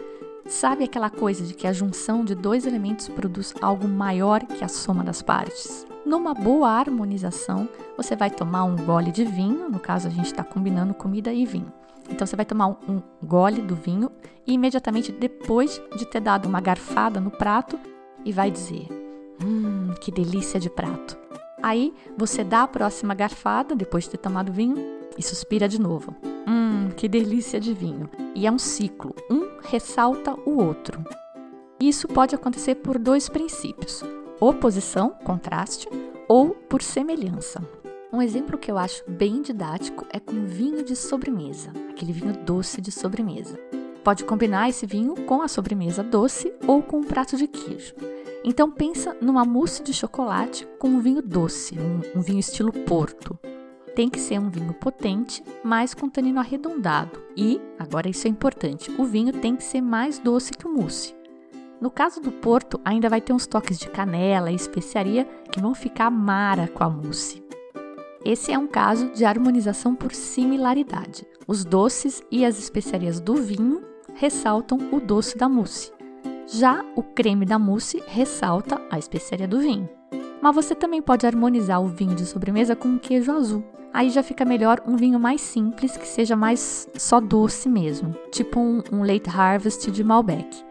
Sabe 0.47 0.83
aquela 0.83 1.09
coisa 1.09 1.43
de 1.43 1.53
que 1.53 1.65
a 1.65 1.73
junção 1.73 2.23
de 2.23 2.35
dois 2.35 2.67
elementos 2.67 3.09
produz 3.09 3.53
algo 3.61 3.87
maior 3.87 4.45
que 4.45 4.63
a 4.63 4.67
soma 4.67 5.03
das 5.03 5.21
partes? 5.21 5.85
Numa 6.05 6.35
boa 6.35 6.69
harmonização, 6.69 7.67
você 7.97 8.15
vai 8.15 8.29
tomar 8.29 8.63
um 8.63 8.75
gole 8.75 9.11
de 9.11 9.25
vinho, 9.25 9.69
no 9.69 9.79
caso 9.79 10.07
a 10.07 10.11
gente 10.11 10.27
está 10.27 10.43
combinando 10.43 10.93
comida 10.93 11.33
e 11.33 11.45
vinho. 11.45 11.73
Então 12.09 12.27
você 12.27 12.35
vai 12.35 12.45
tomar 12.45 12.67
um, 12.67 13.01
gole 13.23 13.61
do 13.61 13.75
vinho 13.75 14.11
e 14.45 14.53
imediatamente 14.53 15.11
depois 15.11 15.81
de 15.97 16.05
ter 16.05 16.19
dado 16.19 16.47
uma 16.47 16.61
garfada 16.61 17.19
no 17.19 17.31
prato 17.31 17.79
e 18.23 18.31
vai 18.31 18.51
dizer: 18.51 18.87
Hum, 19.43 19.95
que 19.99 20.11
delícia 20.11 20.59
de 20.59 20.69
prato. 20.69 21.17
Aí 21.63 21.91
você 22.15 22.43
dá 22.43 22.61
a 22.61 22.67
próxima 22.67 23.15
garfada 23.15 23.75
depois 23.75 24.03
de 24.03 24.11
ter 24.11 24.17
tomado 24.17 24.51
vinho 24.51 24.75
e 25.17 25.23
suspira 25.23 25.67
de 25.67 25.81
novo. 25.81 26.15
Hum, 26.47 26.89
que 26.95 27.07
delícia 27.07 27.59
de 27.59 27.73
vinho. 27.73 28.07
E 28.35 28.45
é 28.45 28.51
um 28.51 28.59
ciclo, 28.59 29.15
um 29.27 29.57
ressalta 29.63 30.35
o 30.45 30.61
outro. 30.61 31.03
Isso 31.79 32.07
pode 32.07 32.35
acontecer 32.35 32.75
por 32.75 32.99
dois 32.99 33.27
princípios. 33.27 34.03
Oposição, 34.39 35.11
contraste, 35.23 35.87
ou 36.27 36.49
por 36.49 36.81
semelhança. 36.81 37.61
Um 38.11 38.21
exemplo 38.21 38.57
que 38.57 38.71
eu 38.71 38.77
acho 38.77 39.03
bem 39.09 39.41
didático 39.41 40.05
é 40.09 40.19
com 40.19 40.45
vinho 40.45 40.83
de 40.83 40.95
sobremesa, 40.95 41.71
aquele 41.89 42.13
vinho 42.13 42.33
doce 42.45 42.79
de 42.81 42.91
sobremesa. 42.91 43.59
Pode 44.03 44.23
combinar 44.23 44.69
esse 44.69 44.85
vinho 44.85 45.15
com 45.25 45.41
a 45.41 45.47
sobremesa 45.47 46.03
doce 46.03 46.53
ou 46.67 46.81
com 46.81 46.99
um 46.99 47.03
prato 47.03 47.35
de 47.35 47.47
queijo. 47.47 47.95
Então 48.43 48.69
pensa 48.69 49.17
numa 49.19 49.43
mousse 49.43 49.81
de 49.81 49.93
chocolate 49.93 50.67
com 50.77 50.89
um 50.89 50.99
vinho 50.99 51.21
doce, 51.21 51.75
um, 51.79 52.19
um 52.19 52.21
vinho 52.21 52.39
estilo 52.39 52.71
Porto. 52.71 53.37
Tem 53.95 54.09
que 54.09 54.19
ser 54.19 54.39
um 54.39 54.49
vinho 54.49 54.73
potente, 54.73 55.41
mas 55.63 55.93
com 55.93 56.07
tanino 56.07 56.39
arredondado. 56.39 57.19
E, 57.35 57.59
agora 57.79 58.09
isso 58.09 58.27
é 58.27 58.29
importante, 58.29 58.91
o 58.99 59.05
vinho 59.05 59.33
tem 59.33 59.55
que 59.55 59.63
ser 59.63 59.81
mais 59.81 60.19
doce 60.19 60.51
que 60.51 60.67
o 60.67 60.73
mousse. 60.73 61.14
No 61.81 61.91
caso 61.91 62.21
do 62.21 62.31
Porto, 62.31 62.79
ainda 62.85 63.09
vai 63.09 63.19
ter 63.19 63.33
uns 63.33 63.45
toques 63.45 63.77
de 63.77 63.89
canela 63.89 64.51
e 64.51 64.55
especiaria 64.55 65.25
que 65.51 65.59
vão 65.59 65.75
ficar 65.75 66.09
mara 66.09 66.67
com 66.67 66.83
a 66.83 66.89
mousse. 66.89 67.43
Esse 68.23 68.51
é 68.51 68.57
um 68.57 68.65
caso 68.65 69.09
de 69.11 69.23
harmonização 69.23 69.93
por 69.93 70.13
similaridade. 70.13 71.27
Os 71.47 71.63
doces 71.63 72.23
e 72.31 72.43
as 72.43 72.57
especiarias 72.57 73.19
do 73.19 73.35
vinho 73.35 73.83
ressaltam 74.15 74.79
o 74.91 74.99
doce 74.99 75.37
da 75.37 75.47
mousse. 75.47 75.93
Já 76.47 76.83
o 76.95 77.03
creme 77.03 77.45
da 77.45 77.59
mousse 77.59 78.01
ressalta 78.07 78.81
a 78.89 78.97
especiaria 78.97 79.47
do 79.47 79.59
vinho. 79.59 79.89
Mas 80.41 80.55
você 80.55 80.73
também 80.73 81.01
pode 81.01 81.27
harmonizar 81.27 81.81
o 81.81 81.87
vinho 81.87 82.15
de 82.15 82.25
sobremesa 82.25 82.75
com 82.75 82.97
queijo 82.97 83.31
azul. 83.31 83.63
Aí 83.93 84.09
já 84.09 84.21
fica 84.21 84.43
melhor 84.43 84.81
um 84.85 84.95
vinho 84.95 85.19
mais 85.19 85.41
simples, 85.41 85.95
que 85.95 86.07
seja 86.07 86.35
mais 86.35 86.87
só 86.97 87.19
doce 87.19 87.69
mesmo, 87.69 88.15
tipo 88.31 88.59
um, 88.59 88.81
um 88.91 88.99
Late 89.01 89.29
Harvest 89.29 89.89
de 89.89 90.03
Malbec. 90.03 90.65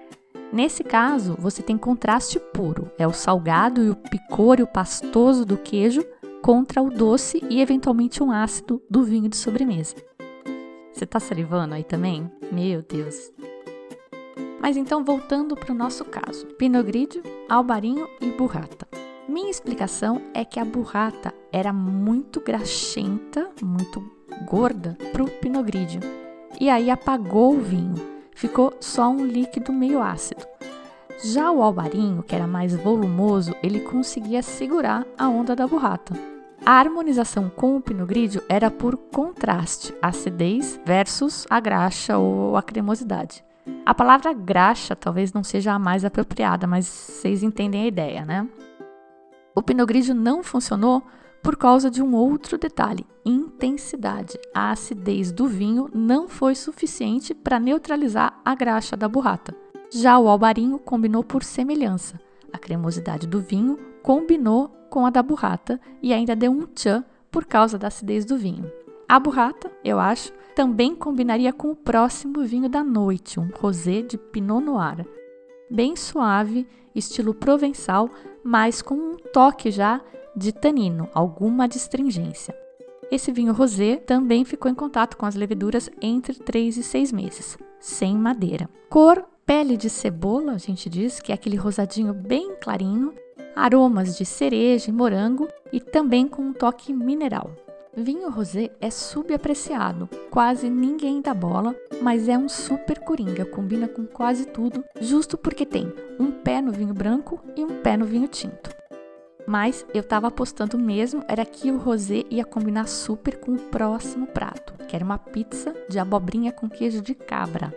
Nesse 0.54 0.84
caso, 0.84 1.34
você 1.36 1.64
tem 1.64 1.76
contraste 1.76 2.38
puro, 2.38 2.88
é 2.96 3.04
o 3.04 3.12
salgado 3.12 3.82
e 3.82 3.90
o 3.90 3.96
picor 3.96 4.60
e 4.60 4.62
o 4.62 4.68
pastoso 4.68 5.44
do 5.44 5.56
queijo 5.56 6.06
contra 6.40 6.80
o 6.80 6.90
doce 6.90 7.44
e 7.50 7.60
eventualmente 7.60 8.22
um 8.22 8.30
ácido 8.30 8.80
do 8.88 9.02
vinho 9.02 9.28
de 9.28 9.36
sobremesa. 9.36 9.96
Você 10.92 11.04
tá 11.04 11.18
salivando 11.18 11.74
aí 11.74 11.82
também? 11.82 12.30
Meu 12.52 12.82
Deus. 12.82 13.32
Mas 14.60 14.76
então 14.76 15.04
voltando 15.04 15.56
para 15.56 15.72
o 15.72 15.76
nosso 15.76 16.04
caso: 16.04 16.46
Pinot 16.56 16.84
Grigio, 16.84 17.24
Albarinho 17.48 18.06
e 18.20 18.30
Burrata. 18.30 18.86
Minha 19.28 19.50
explicação 19.50 20.22
é 20.32 20.44
que 20.44 20.60
a 20.60 20.64
burrata 20.64 21.34
era 21.50 21.72
muito 21.72 22.40
graxenta, 22.40 23.50
muito 23.60 24.08
gorda 24.46 24.96
para 25.10 25.24
o 25.24 25.28
Pinot 25.28 25.64
Grigio. 25.64 26.00
E 26.60 26.70
aí 26.70 26.90
apagou 26.90 27.56
o 27.56 27.60
vinho, 27.60 28.13
ficou 28.34 28.74
só 28.80 29.08
um 29.08 29.24
líquido 29.24 29.72
meio 29.72 30.02
ácido. 30.02 30.44
Já 31.24 31.50
o 31.50 31.62
albarinho, 31.62 32.22
que 32.22 32.34
era 32.34 32.46
mais 32.46 32.74
volumoso, 32.74 33.54
ele 33.62 33.80
conseguia 33.80 34.42
segurar 34.42 35.06
a 35.16 35.28
onda 35.28 35.56
da 35.56 35.66
burrata. 35.66 36.12
A 36.66 36.72
harmonização 36.72 37.48
com 37.48 37.76
o 37.76 37.80
Pinot 37.80 38.06
Grigio 38.06 38.42
era 38.48 38.70
por 38.70 38.96
contraste, 38.96 39.94
acidez 40.02 40.80
versus 40.84 41.46
a 41.48 41.60
graxa 41.60 42.18
ou 42.18 42.56
a 42.56 42.62
cremosidade. 42.62 43.44
A 43.86 43.94
palavra 43.94 44.32
graxa 44.32 44.96
talvez 44.96 45.32
não 45.32 45.44
seja 45.44 45.72
a 45.72 45.78
mais 45.78 46.04
apropriada, 46.04 46.66
mas 46.66 46.86
vocês 46.86 47.42
entendem 47.42 47.82
a 47.82 47.86
ideia, 47.86 48.24
né? 48.24 48.48
O 49.54 49.62
Pinot 49.62 49.86
Grigio 49.86 50.14
não 50.14 50.42
funcionou 50.42 51.02
por 51.44 51.56
causa 51.56 51.90
de 51.90 52.02
um 52.02 52.14
outro 52.14 52.56
detalhe: 52.56 53.06
intensidade. 53.22 54.38
A 54.54 54.70
acidez 54.70 55.30
do 55.30 55.46
vinho 55.46 55.90
não 55.94 56.26
foi 56.26 56.54
suficiente 56.54 57.34
para 57.34 57.60
neutralizar 57.60 58.40
a 58.42 58.54
graxa 58.54 58.96
da 58.96 59.06
burrata. 59.06 59.54
Já 59.90 60.18
o 60.18 60.26
albarinho 60.26 60.78
combinou 60.78 61.22
por 61.22 61.44
semelhança. 61.44 62.18
A 62.50 62.56
cremosidade 62.58 63.26
do 63.26 63.40
vinho 63.40 63.78
combinou 64.02 64.68
com 64.88 65.04
a 65.04 65.10
da 65.10 65.22
burrata 65.22 65.78
e 66.02 66.14
ainda 66.14 66.34
deu 66.34 66.50
um 66.50 66.66
tchan 66.66 67.04
por 67.30 67.44
causa 67.44 67.78
da 67.78 67.88
acidez 67.88 68.24
do 68.24 68.38
vinho. 68.38 68.70
A 69.06 69.20
burrata, 69.20 69.70
eu 69.84 70.00
acho, 70.00 70.32
também 70.54 70.94
combinaria 70.94 71.52
com 71.52 71.70
o 71.70 71.76
próximo 71.76 72.42
vinho 72.42 72.70
da 72.70 72.82
noite, 72.82 73.38
um 73.38 73.50
rosé 73.60 74.00
de 74.00 74.16
Pinot 74.16 74.64
Noir. 74.64 75.06
Bem 75.70 75.94
suave, 75.94 76.66
estilo 76.94 77.34
provençal, 77.34 78.08
mas 78.42 78.80
com 78.80 78.94
um 78.94 79.16
toque 79.32 79.70
já 79.70 80.00
de 80.36 80.52
tanino, 80.52 81.08
alguma 81.14 81.66
astringência. 81.66 82.54
Esse 83.10 83.30
vinho 83.30 83.52
rosé 83.52 83.96
também 83.96 84.44
ficou 84.44 84.70
em 84.70 84.74
contato 84.74 85.16
com 85.16 85.26
as 85.26 85.34
leveduras 85.34 85.90
entre 86.00 86.34
3 86.34 86.78
e 86.78 86.82
6 86.82 87.12
meses, 87.12 87.58
sem 87.78 88.16
madeira. 88.16 88.68
Cor 88.88 89.24
pele 89.46 89.76
de 89.76 89.90
cebola, 89.90 90.52
a 90.52 90.58
gente 90.58 90.88
diz 90.88 91.20
que 91.20 91.30
é 91.30 91.34
aquele 91.34 91.56
rosadinho 91.56 92.14
bem 92.14 92.56
clarinho, 92.60 93.12
aromas 93.54 94.16
de 94.16 94.24
cereja 94.24 94.90
e 94.90 94.92
morango 94.92 95.48
e 95.72 95.80
também 95.80 96.26
com 96.26 96.42
um 96.42 96.52
toque 96.52 96.92
mineral. 96.92 97.50
Vinho 97.96 98.28
rosé 98.28 98.70
é 98.80 98.90
subapreciado, 98.90 100.08
quase 100.28 100.68
ninguém 100.68 101.20
dá 101.20 101.32
bola, 101.32 101.76
mas 102.02 102.28
é 102.28 102.36
um 102.36 102.48
super 102.48 102.98
coringa, 102.98 103.44
combina 103.44 103.86
com 103.86 104.04
quase 104.04 104.46
tudo, 104.46 104.84
justo 105.00 105.38
porque 105.38 105.64
tem 105.64 105.92
um 106.18 106.32
pé 106.32 106.60
no 106.60 106.72
vinho 106.72 106.92
branco 106.92 107.38
e 107.54 107.62
um 107.62 107.80
pé 107.82 107.96
no 107.96 108.04
vinho 108.04 108.26
tinto. 108.26 108.70
Mas 109.46 109.84
eu 109.92 110.00
estava 110.00 110.28
apostando 110.28 110.78
mesmo 110.78 111.22
era 111.28 111.44
que 111.44 111.70
o 111.70 111.78
rosé 111.78 112.24
ia 112.30 112.44
combinar 112.44 112.88
super 112.88 113.38
com 113.38 113.52
o 113.52 113.58
próximo 113.58 114.26
prato, 114.26 114.72
que 114.86 114.96
era 114.96 115.04
uma 115.04 115.18
pizza 115.18 115.74
de 115.88 115.98
abobrinha 115.98 116.50
com 116.50 116.68
queijo 116.68 117.02
de 117.02 117.14
cabra. 117.14 117.72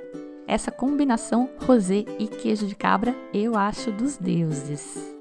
Essa 0.47 0.71
combinação 0.71 1.49
rosé 1.65 2.05
e 2.17 2.27
queijo 2.27 2.65
de 2.67 2.75
cabra 2.75 3.13
eu 3.33 3.57
acho 3.57 3.91
dos 3.91 4.15
deuses. 4.15 5.13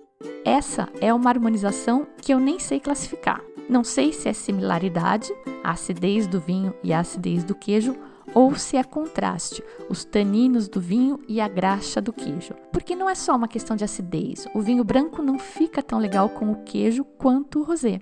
Essa 0.45 0.89
é 1.01 1.13
uma 1.13 1.29
harmonização 1.29 2.07
que 2.23 2.33
eu 2.33 2.39
nem 2.39 2.61
sei 2.61 2.79
classificar. 2.79 3.43
Não 3.69 3.83
sei 3.83 4.13
se 4.13 4.29
é 4.29 4.33
similaridade, 4.33 5.33
a 5.65 5.73
acidez 5.73 6.29
do 6.29 6.39
vinho 6.39 6.73
e 6.85 6.93
a 6.93 7.01
acidez 7.01 7.43
do 7.43 7.53
queijo, 7.53 7.97
ou 8.35 8.55
se 8.55 8.77
é 8.77 8.85
contraste, 8.85 9.63
os 9.89 10.05
taninos 10.05 10.69
do 10.69 10.81
vinho 10.81 11.21
e 11.29 11.41
a 11.41 11.49
graxa 11.49 12.01
do 12.01 12.13
queijo. 12.13 12.55
Porque 12.73 12.95
não 12.97 13.09
é 13.09 13.15
só 13.15 13.35
uma 13.35 13.49
questão 13.49 13.77
de 13.77 13.85
acidez, 13.85 14.47
o 14.55 14.61
vinho 14.61 14.85
branco 14.85 15.23
não 15.23 15.39
fica 15.39 15.83
tão 15.83 15.99
legal 15.99 16.29
com 16.29 16.51
o 16.51 16.63
queijo 16.63 17.05
quanto 17.05 17.61
o 17.61 17.63
rosé. 17.65 18.01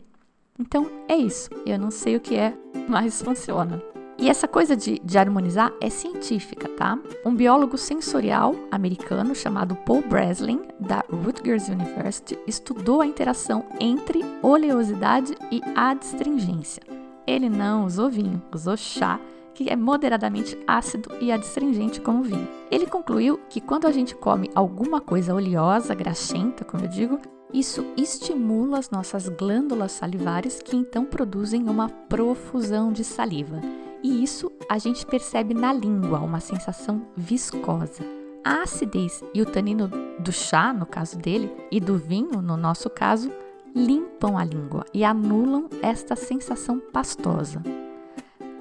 Então 0.59 0.91
é 1.09 1.17
isso, 1.17 1.51
eu 1.67 1.79
não 1.79 1.91
sei 1.91 2.17
o 2.17 2.21
que 2.21 2.37
é, 2.37 2.55
mas 2.89 3.21
funciona. 3.21 3.83
E 4.17 4.31
essa 4.31 4.47
coisa 4.47 4.77
de, 4.77 5.01
de, 5.01 5.19
harmonizar 5.19 5.73
é 5.81 5.91
científica, 5.91 6.69
tá? 6.69 6.97
Um 7.27 7.35
biólogo 7.35 7.77
sensorial 7.77 8.55
americano 8.71 9.35
chamado 9.35 9.75
Paul 9.75 10.03
Breslin, 10.03 10.63
da 10.79 11.03
Rutgers 11.11 11.69
University, 11.69 12.39
estudou 12.47 13.01
a 13.01 13.07
interação 13.07 13.65
entre 13.81 14.21
oleosidade 14.41 15.35
e 15.51 15.61
adstringência. 15.75 16.83
Ele 17.27 17.49
não 17.49 17.87
usou 17.87 18.09
vinho, 18.09 18.41
usou 18.55 18.77
chá, 18.77 19.19
que 19.55 19.71
é 19.71 19.77
moderadamente 19.77 20.59
ácido 20.67 21.11
e 21.21 21.31
adstringente 21.31 22.01
como 22.01 22.23
vinho. 22.23 22.49
Ele 22.71 22.87
concluiu 22.87 23.39
que 23.49 23.61
quando 23.61 23.87
a 23.87 23.93
gente 23.93 24.15
come 24.15 24.51
alguma 24.55 25.01
coisa 25.01 25.35
oleosa, 25.35 25.95
graxenta, 25.95 26.65
como 26.65 26.85
eu 26.85 26.89
digo, 26.89 27.19
isso 27.53 27.87
estimula 27.97 28.79
as 28.79 28.91
nossas 28.91 29.29
glândulas 29.29 29.93
salivares 29.93 30.61
que 30.61 30.77
então 30.77 31.05
produzem 31.05 31.69
uma 31.69 31.89
profusão 31.89 32.93
de 32.93 33.05
saliva 33.05 33.61
e 34.05 34.23
isso 34.23 34.53
a 34.69 34.77
gente 34.77 35.07
percebe 35.07 35.55
na 35.55 35.73
língua, 35.73 36.19
uma 36.19 36.39
sensação 36.39 37.07
viscosa. 37.17 38.05
A 38.45 38.63
acidez 38.63 39.25
e 39.33 39.41
o 39.41 39.47
tanino 39.47 39.91
do 40.19 40.31
chá, 40.31 40.75
no 40.75 40.85
caso 40.85 41.17
dele, 41.17 41.51
e 41.73 41.81
do 41.81 41.97
vinho, 41.97 42.43
no 42.43 42.55
nosso 42.55 42.91
caso, 42.91 43.33
limpam 43.75 44.37
a 44.37 44.45
língua 44.45 44.85
e 44.93 45.03
anulam 45.03 45.71
esta 45.81 46.15
sensação 46.15 46.79
pastosa. 46.93 47.63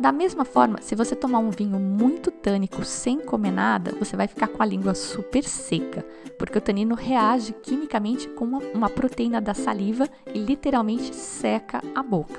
Da 0.03 0.12
mesma 0.12 0.43
forma, 0.43 0.81
se 0.81 0.95
você 0.95 1.15
tomar 1.15 1.39
um 1.39 1.50
vinho 1.50 1.79
muito 1.79 2.29
tânico 2.29 2.83
sem 2.83 3.22
comer 3.22 3.51
nada, 3.51 3.95
você 3.98 4.17
vai 4.17 4.27
ficar 4.27 4.50
com 4.50 4.62
a 4.62 4.65
língua 4.65 4.93
super 4.93 5.45
seca, 5.45 6.05
porque 6.38 6.57
o 6.57 6.62
tanino 6.62 6.93
reage 6.93 7.53
quimicamente 7.53 8.27
com 8.27 8.43
uma, 8.43 8.60
uma 8.74 8.89
proteína 8.89 9.39
da 9.39 9.53
saliva 9.53 10.10
e 10.27 10.39
literalmente 10.39 11.15
seca 11.15 11.81
a 11.95 12.03
boca. 12.03 12.38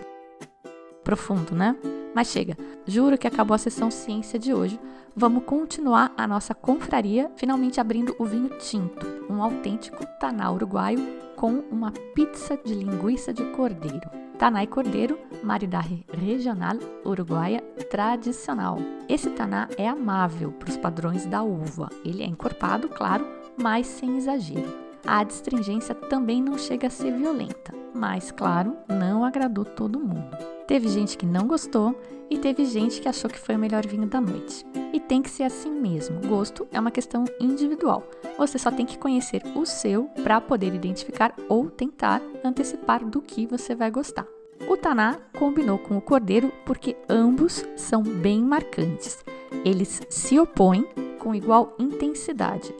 Profundo, 1.02 1.54
né? 1.54 1.74
Mas 2.14 2.28
chega, 2.28 2.54
juro 2.86 3.16
que 3.16 3.26
acabou 3.26 3.54
a 3.54 3.58
sessão 3.58 3.90
ciência 3.90 4.38
de 4.38 4.52
hoje. 4.52 4.78
Vamos 5.16 5.44
continuar 5.44 6.12
a 6.18 6.26
nossa 6.26 6.54
confraria, 6.54 7.30
finalmente 7.34 7.80
abrindo 7.80 8.14
o 8.18 8.26
vinho 8.26 8.50
tinto, 8.58 9.06
um 9.30 9.42
autêntico 9.42 10.04
taná 10.20 10.52
uruguaio 10.52 11.00
com 11.34 11.64
uma 11.70 11.90
pizza 12.14 12.58
de 12.62 12.74
linguiça 12.74 13.32
de 13.32 13.42
cordeiro. 13.52 14.23
Taná 14.38 14.64
e 14.64 14.66
cordeiro, 14.66 15.18
maridaje 15.42 16.04
regional 16.12 16.76
uruguaia 17.04 17.60
tradicional. 17.88 18.78
Esse 19.08 19.30
taná 19.30 19.68
é 19.78 19.88
amável 19.88 20.50
para 20.52 20.70
os 20.70 20.76
padrões 20.76 21.24
da 21.26 21.42
uva. 21.42 21.88
Ele 22.04 22.22
é 22.22 22.26
encorpado, 22.26 22.88
claro, 22.88 23.26
mas 23.56 23.86
sem 23.86 24.16
exagero. 24.16 24.83
A 25.06 25.18
adstringência 25.18 25.94
também 25.94 26.42
não 26.42 26.56
chega 26.56 26.86
a 26.86 26.90
ser 26.90 27.12
violenta, 27.12 27.74
mas, 27.94 28.30
claro, 28.30 28.76
não 28.88 29.24
agradou 29.24 29.64
todo 29.64 30.00
mundo. 30.00 30.36
Teve 30.66 30.88
gente 30.88 31.18
que 31.18 31.26
não 31.26 31.46
gostou 31.46 31.94
e 32.30 32.38
teve 32.38 32.64
gente 32.64 33.00
que 33.00 33.08
achou 33.08 33.28
que 33.28 33.38
foi 33.38 33.54
o 33.54 33.58
melhor 33.58 33.86
vinho 33.86 34.06
da 34.06 34.20
noite. 34.20 34.64
E 34.92 34.98
tem 34.98 35.20
que 35.20 35.28
ser 35.28 35.42
assim 35.42 35.70
mesmo. 35.70 36.20
Gosto 36.26 36.66
é 36.72 36.80
uma 36.80 36.90
questão 36.90 37.24
individual. 37.38 38.08
Você 38.38 38.58
só 38.58 38.70
tem 38.70 38.86
que 38.86 38.98
conhecer 38.98 39.42
o 39.54 39.66
seu 39.66 40.04
para 40.22 40.40
poder 40.40 40.74
identificar 40.74 41.34
ou 41.48 41.68
tentar 41.68 42.22
antecipar 42.42 43.04
do 43.04 43.20
que 43.20 43.46
você 43.46 43.74
vai 43.74 43.90
gostar. 43.90 44.26
O 44.68 44.76
Taná 44.76 45.18
combinou 45.38 45.78
com 45.78 45.98
o 45.98 46.00
Cordeiro 46.00 46.50
porque 46.64 46.96
ambos 47.08 47.64
são 47.76 48.02
bem 48.02 48.42
marcantes. 48.42 49.22
Eles 49.64 50.00
se 50.08 50.38
opõem 50.38 50.86
com 51.18 51.34
igual 51.34 51.74
intensidade. 51.78 52.74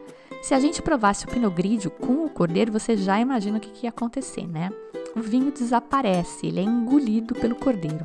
Se 0.44 0.52
a 0.52 0.60
gente 0.60 0.82
provasse 0.82 1.24
o 1.24 1.28
Pinot 1.28 1.54
Grigio 1.54 1.90
com 1.90 2.26
o 2.26 2.28
Cordeiro, 2.28 2.70
você 2.70 2.98
já 2.98 3.18
imagina 3.18 3.56
o 3.56 3.60
que 3.60 3.84
ia 3.84 3.88
acontecer, 3.88 4.46
né? 4.46 4.70
O 5.16 5.20
vinho 5.22 5.50
desaparece, 5.50 6.46
ele 6.46 6.60
é 6.60 6.62
engolido 6.62 7.34
pelo 7.34 7.54
Cordeiro. 7.54 8.04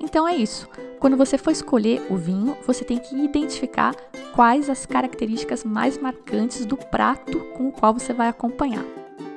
Então 0.00 0.26
é 0.26 0.34
isso. 0.34 0.68
Quando 0.98 1.16
você 1.16 1.38
for 1.38 1.52
escolher 1.52 2.04
o 2.10 2.16
vinho, 2.16 2.56
você 2.66 2.84
tem 2.84 2.98
que 2.98 3.14
identificar 3.14 3.94
quais 4.34 4.68
as 4.68 4.84
características 4.84 5.62
mais 5.62 5.96
marcantes 5.96 6.66
do 6.66 6.76
prato 6.76 7.38
com 7.56 7.68
o 7.68 7.72
qual 7.72 7.94
você 7.94 8.12
vai 8.12 8.26
acompanhar. 8.26 8.84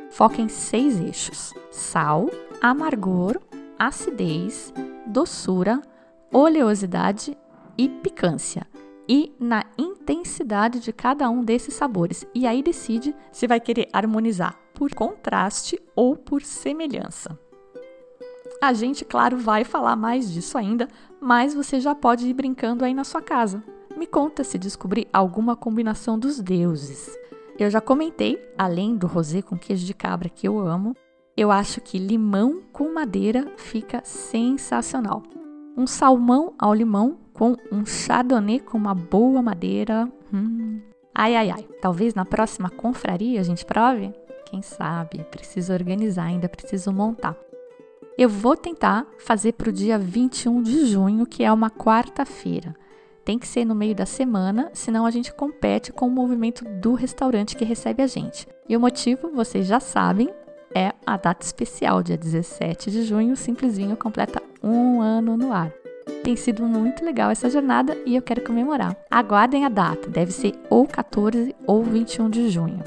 Foca 0.09 0.41
em 0.41 0.49
seis 0.49 0.99
eixos: 0.99 1.53
sal, 1.69 2.27
amargor, 2.59 3.39
acidez, 3.77 4.73
doçura, 5.05 5.79
oleosidade 6.33 7.37
e 7.77 7.87
picância. 7.87 8.65
E 9.07 9.31
na 9.39 9.63
intensidade 10.13 10.79
de 10.79 10.93
cada 10.93 11.29
um 11.29 11.43
desses 11.43 11.73
sabores. 11.73 12.25
E 12.33 12.45
aí 12.45 12.61
decide 12.61 13.15
se 13.31 13.47
vai 13.47 13.59
querer 13.59 13.89
harmonizar 13.91 14.57
por 14.73 14.93
contraste 14.93 15.81
ou 15.95 16.15
por 16.15 16.41
semelhança. 16.41 17.37
A 18.61 18.73
gente, 18.73 19.03
claro, 19.03 19.37
vai 19.37 19.63
falar 19.63 19.95
mais 19.95 20.31
disso 20.31 20.57
ainda, 20.57 20.87
mas 21.19 21.53
você 21.53 21.79
já 21.79 21.93
pode 21.93 22.27
ir 22.27 22.33
brincando 22.33 22.85
aí 22.85 22.93
na 22.93 23.03
sua 23.03 23.21
casa. 23.21 23.63
Me 23.97 24.05
conta 24.05 24.43
se 24.43 24.57
descobrir 24.57 25.07
alguma 25.11 25.55
combinação 25.55 26.17
dos 26.17 26.39
deuses. 26.39 27.17
Eu 27.57 27.69
já 27.69 27.79
comentei, 27.79 28.37
além 28.57 28.95
do 28.95 29.07
rosé 29.07 29.41
com 29.41 29.57
queijo 29.57 29.85
de 29.85 29.93
cabra 29.93 30.29
que 30.29 30.47
eu 30.47 30.59
amo, 30.59 30.95
eu 31.37 31.51
acho 31.51 31.81
que 31.81 31.97
limão 31.97 32.61
com 32.71 32.93
madeira 32.93 33.51
fica 33.57 34.01
sensacional. 34.03 35.23
Um 35.77 35.85
salmão 35.85 36.53
ao 36.57 36.73
limão 36.73 37.17
com 37.33 37.55
um 37.71 37.85
chardonnay 37.85 38.59
com 38.59 38.77
uma 38.77 38.95
boa 38.95 39.41
madeira. 39.41 40.09
Hum. 40.33 40.79
Ai, 41.13 41.35
ai, 41.35 41.51
ai. 41.51 41.67
Talvez 41.81 42.13
na 42.13 42.25
próxima 42.25 42.69
confraria 42.69 43.39
a 43.39 43.43
gente 43.43 43.65
prove? 43.65 44.13
Quem 44.45 44.61
sabe? 44.61 45.23
Preciso 45.25 45.73
organizar 45.73 46.25
ainda, 46.25 46.47
preciso 46.47 46.91
montar. 46.93 47.35
Eu 48.17 48.29
vou 48.29 48.55
tentar 48.55 49.05
fazer 49.19 49.53
para 49.53 49.69
o 49.69 49.73
dia 49.73 49.99
21 49.99 50.61
de 50.61 50.85
junho, 50.85 51.25
que 51.25 51.43
é 51.43 51.51
uma 51.51 51.69
quarta-feira. 51.69 52.73
Tem 53.25 53.37
que 53.37 53.47
ser 53.47 53.65
no 53.65 53.75
meio 53.75 53.93
da 53.93 54.05
semana, 54.05 54.69
senão 54.71 55.05
a 55.05 55.11
gente 55.11 55.33
compete 55.33 55.91
com 55.91 56.07
o 56.07 56.11
movimento 56.11 56.63
do 56.63 56.93
restaurante 56.93 57.55
que 57.57 57.65
recebe 57.65 58.01
a 58.01 58.07
gente. 58.07 58.47
E 58.69 58.77
o 58.77 58.79
motivo, 58.79 59.31
vocês 59.31 59.65
já 59.65 59.79
sabem, 59.79 60.29
é 60.75 60.91
a 61.05 61.15
data 61.15 61.45
especial, 61.45 62.03
dia 62.03 62.17
17 62.17 62.91
de 62.91 63.03
junho, 63.03 63.33
o 63.33 63.37
Simples 63.37 63.77
Vinho 63.77 63.95
completa 63.95 64.43
um 64.61 64.99
ano 65.01 65.37
no 65.37 65.53
ar. 65.53 65.71
Tem 66.21 66.35
sido 66.35 66.63
muito 66.63 67.05
legal 67.05 67.31
essa 67.31 67.49
jornada 67.49 67.97
e 68.05 68.15
eu 68.15 68.21
quero 68.21 68.41
comemorar. 68.41 68.95
Aguardem 69.09 69.63
a 69.63 69.69
data, 69.69 70.09
deve 70.09 70.33
ser 70.33 70.53
ou 70.69 70.85
14 70.85 71.55
ou 71.65 71.81
21 71.81 72.29
de 72.29 72.49
junho. 72.49 72.83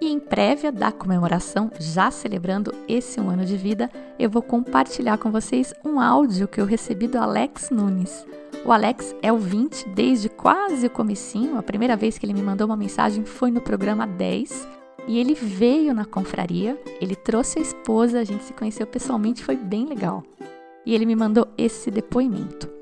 E 0.00 0.12
em 0.12 0.20
prévia 0.20 0.70
da 0.70 0.92
comemoração, 0.92 1.70
já 1.80 2.10
celebrando 2.10 2.72
esse 2.86 3.18
um 3.20 3.30
ano 3.30 3.44
de 3.44 3.56
vida, 3.56 3.90
eu 4.18 4.30
vou 4.30 4.42
compartilhar 4.42 5.18
com 5.18 5.30
vocês 5.30 5.74
um 5.84 5.98
áudio 5.98 6.46
que 6.46 6.60
eu 6.60 6.66
recebi 6.66 7.08
do 7.08 7.18
Alex 7.18 7.70
Nunes. 7.70 8.26
O 8.64 8.70
Alex 8.70 9.14
é 9.22 9.32
ouvinte 9.32 9.88
desde 9.88 10.28
quase 10.28 10.86
o 10.86 10.90
comecinho, 10.90 11.58
a 11.58 11.62
primeira 11.62 11.96
vez 11.96 12.18
que 12.18 12.26
ele 12.26 12.34
me 12.34 12.42
mandou 12.42 12.66
uma 12.66 12.76
mensagem 12.76 13.24
foi 13.24 13.50
no 13.50 13.60
programa 13.60 14.06
10, 14.06 14.66
e 15.06 15.18
ele 15.18 15.34
veio 15.34 15.92
na 15.92 16.04
confraria, 16.04 16.80
ele 17.00 17.14
trouxe 17.14 17.58
a 17.58 17.62
esposa, 17.62 18.20
a 18.20 18.24
gente 18.24 18.44
se 18.44 18.52
conheceu 18.52 18.86
pessoalmente, 18.86 19.44
foi 19.44 19.56
bem 19.56 19.86
legal. 19.86 20.22
E 20.86 20.94
ele 20.94 21.06
me 21.06 21.16
mandou 21.16 21.46
esse 21.56 21.90
depoimento. 21.90 22.72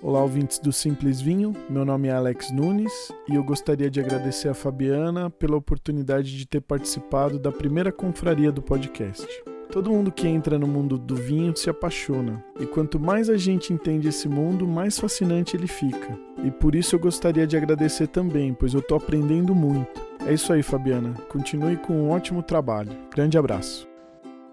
Olá, 0.00 0.22
ouvintes 0.22 0.58
do 0.58 0.72
Simples 0.72 1.20
Vinho. 1.20 1.54
Meu 1.68 1.84
nome 1.84 2.08
é 2.08 2.12
Alex 2.12 2.52
Nunes 2.52 3.12
e 3.28 3.34
eu 3.34 3.42
gostaria 3.42 3.90
de 3.90 4.00
agradecer 4.00 4.48
a 4.48 4.54
Fabiana 4.54 5.28
pela 5.28 5.56
oportunidade 5.56 6.36
de 6.36 6.46
ter 6.46 6.60
participado 6.60 7.38
da 7.38 7.50
primeira 7.50 7.90
confraria 7.90 8.52
do 8.52 8.62
podcast. 8.62 9.26
Todo 9.70 9.90
mundo 9.90 10.10
que 10.10 10.26
entra 10.26 10.58
no 10.58 10.66
mundo 10.66 10.96
do 10.96 11.14
vinho 11.14 11.54
se 11.54 11.68
apaixona, 11.68 12.42
e 12.58 12.64
quanto 12.64 12.98
mais 12.98 13.28
a 13.28 13.36
gente 13.36 13.70
entende 13.70 14.08
esse 14.08 14.26
mundo, 14.26 14.66
mais 14.66 14.98
fascinante 14.98 15.54
ele 15.54 15.66
fica. 15.66 16.18
E 16.42 16.50
por 16.50 16.74
isso 16.74 16.96
eu 16.96 17.00
gostaria 17.00 17.46
de 17.46 17.54
agradecer 17.54 18.06
também, 18.06 18.54
pois 18.54 18.72
eu 18.72 18.80
estou 18.80 18.96
aprendendo 18.96 19.54
muito. 19.54 20.07
É 20.26 20.32
isso 20.32 20.52
aí, 20.52 20.62
Fabiana. 20.62 21.14
Continue 21.30 21.76
com 21.76 21.92
um 21.94 22.10
ótimo 22.10 22.42
trabalho. 22.42 22.90
Grande 23.10 23.38
abraço. 23.38 23.88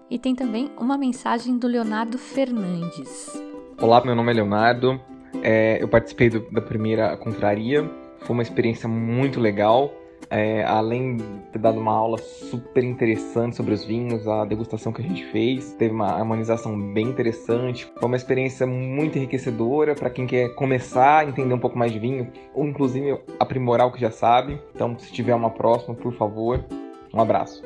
E 0.08 0.18
tem 0.18 0.34
também 0.34 0.70
uma 0.78 0.96
mensagem 0.96 1.58
do 1.58 1.66
Leonardo 1.66 2.16
Fernandes. 2.16 3.40
Olá, 3.80 4.02
meu 4.04 4.14
nome 4.14 4.30
é 4.30 4.34
Leonardo. 4.34 5.00
É, 5.42 5.82
eu 5.82 5.88
participei 5.88 6.30
do, 6.30 6.40
da 6.50 6.62
primeira 6.62 7.16
confraria, 7.16 7.88
foi 8.20 8.34
uma 8.34 8.42
experiência 8.42 8.88
muito 8.88 9.40
legal. 9.40 9.92
É, 10.30 10.64
além 10.64 11.16
de 11.16 11.24
ter 11.52 11.58
dado 11.58 11.78
uma 11.78 11.92
aula 11.92 12.18
super 12.18 12.82
interessante 12.82 13.56
sobre 13.56 13.74
os 13.74 13.84
vinhos, 13.84 14.26
a 14.26 14.44
degustação 14.44 14.92
que 14.92 15.00
a 15.00 15.04
gente 15.04 15.24
fez 15.26 15.72
teve 15.74 15.94
uma 15.94 16.08
harmonização 16.08 16.78
bem 16.92 17.06
interessante. 17.06 17.90
Foi 17.98 18.06
uma 18.06 18.16
experiência 18.16 18.66
muito 18.66 19.18
enriquecedora 19.18 19.94
para 19.94 20.10
quem 20.10 20.26
quer 20.26 20.54
começar 20.54 21.20
a 21.20 21.24
entender 21.24 21.54
um 21.54 21.58
pouco 21.58 21.78
mais 21.78 21.92
de 21.92 21.98
vinho, 21.98 22.30
ou 22.54 22.66
inclusive 22.66 23.20
aprimorar 23.38 23.86
o 23.86 23.92
que 23.92 24.00
já 24.00 24.10
sabe. 24.10 24.60
Então, 24.74 24.98
se 24.98 25.12
tiver 25.12 25.34
uma 25.34 25.50
próxima, 25.50 25.94
por 25.94 26.12
favor, 26.14 26.64
um 27.12 27.20
abraço. 27.20 27.62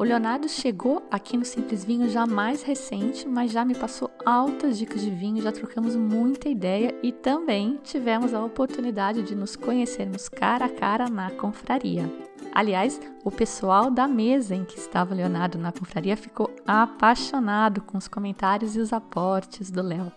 O 0.00 0.02
Leonardo 0.02 0.48
chegou 0.48 1.06
aqui 1.10 1.36
no 1.36 1.44
Simples 1.44 1.84
Vinho 1.84 2.08
já 2.08 2.26
mais 2.26 2.62
recente, 2.62 3.28
mas 3.28 3.52
já 3.52 3.66
me 3.66 3.74
passou 3.74 4.10
altas 4.24 4.78
dicas 4.78 5.02
de 5.02 5.10
vinho, 5.10 5.42
já 5.42 5.52
trocamos 5.52 5.94
muita 5.94 6.48
ideia 6.48 6.94
e 7.02 7.12
também 7.12 7.78
tivemos 7.84 8.32
a 8.32 8.42
oportunidade 8.42 9.22
de 9.22 9.34
nos 9.34 9.56
conhecermos 9.56 10.26
cara 10.26 10.64
a 10.64 10.68
cara 10.70 11.10
na 11.10 11.30
confraria. 11.32 12.10
Aliás, 12.50 12.98
o 13.22 13.30
pessoal 13.30 13.90
da 13.90 14.08
mesa 14.08 14.54
em 14.54 14.64
que 14.64 14.78
estava 14.78 15.12
o 15.12 15.16
Leonardo 15.18 15.58
na 15.58 15.70
confraria 15.70 16.16
ficou 16.16 16.50
apaixonado 16.66 17.82
com 17.82 17.98
os 17.98 18.08
comentários 18.08 18.76
e 18.76 18.80
os 18.80 18.94
aportes 18.94 19.70
do 19.70 19.82
Léo. 19.82 20.10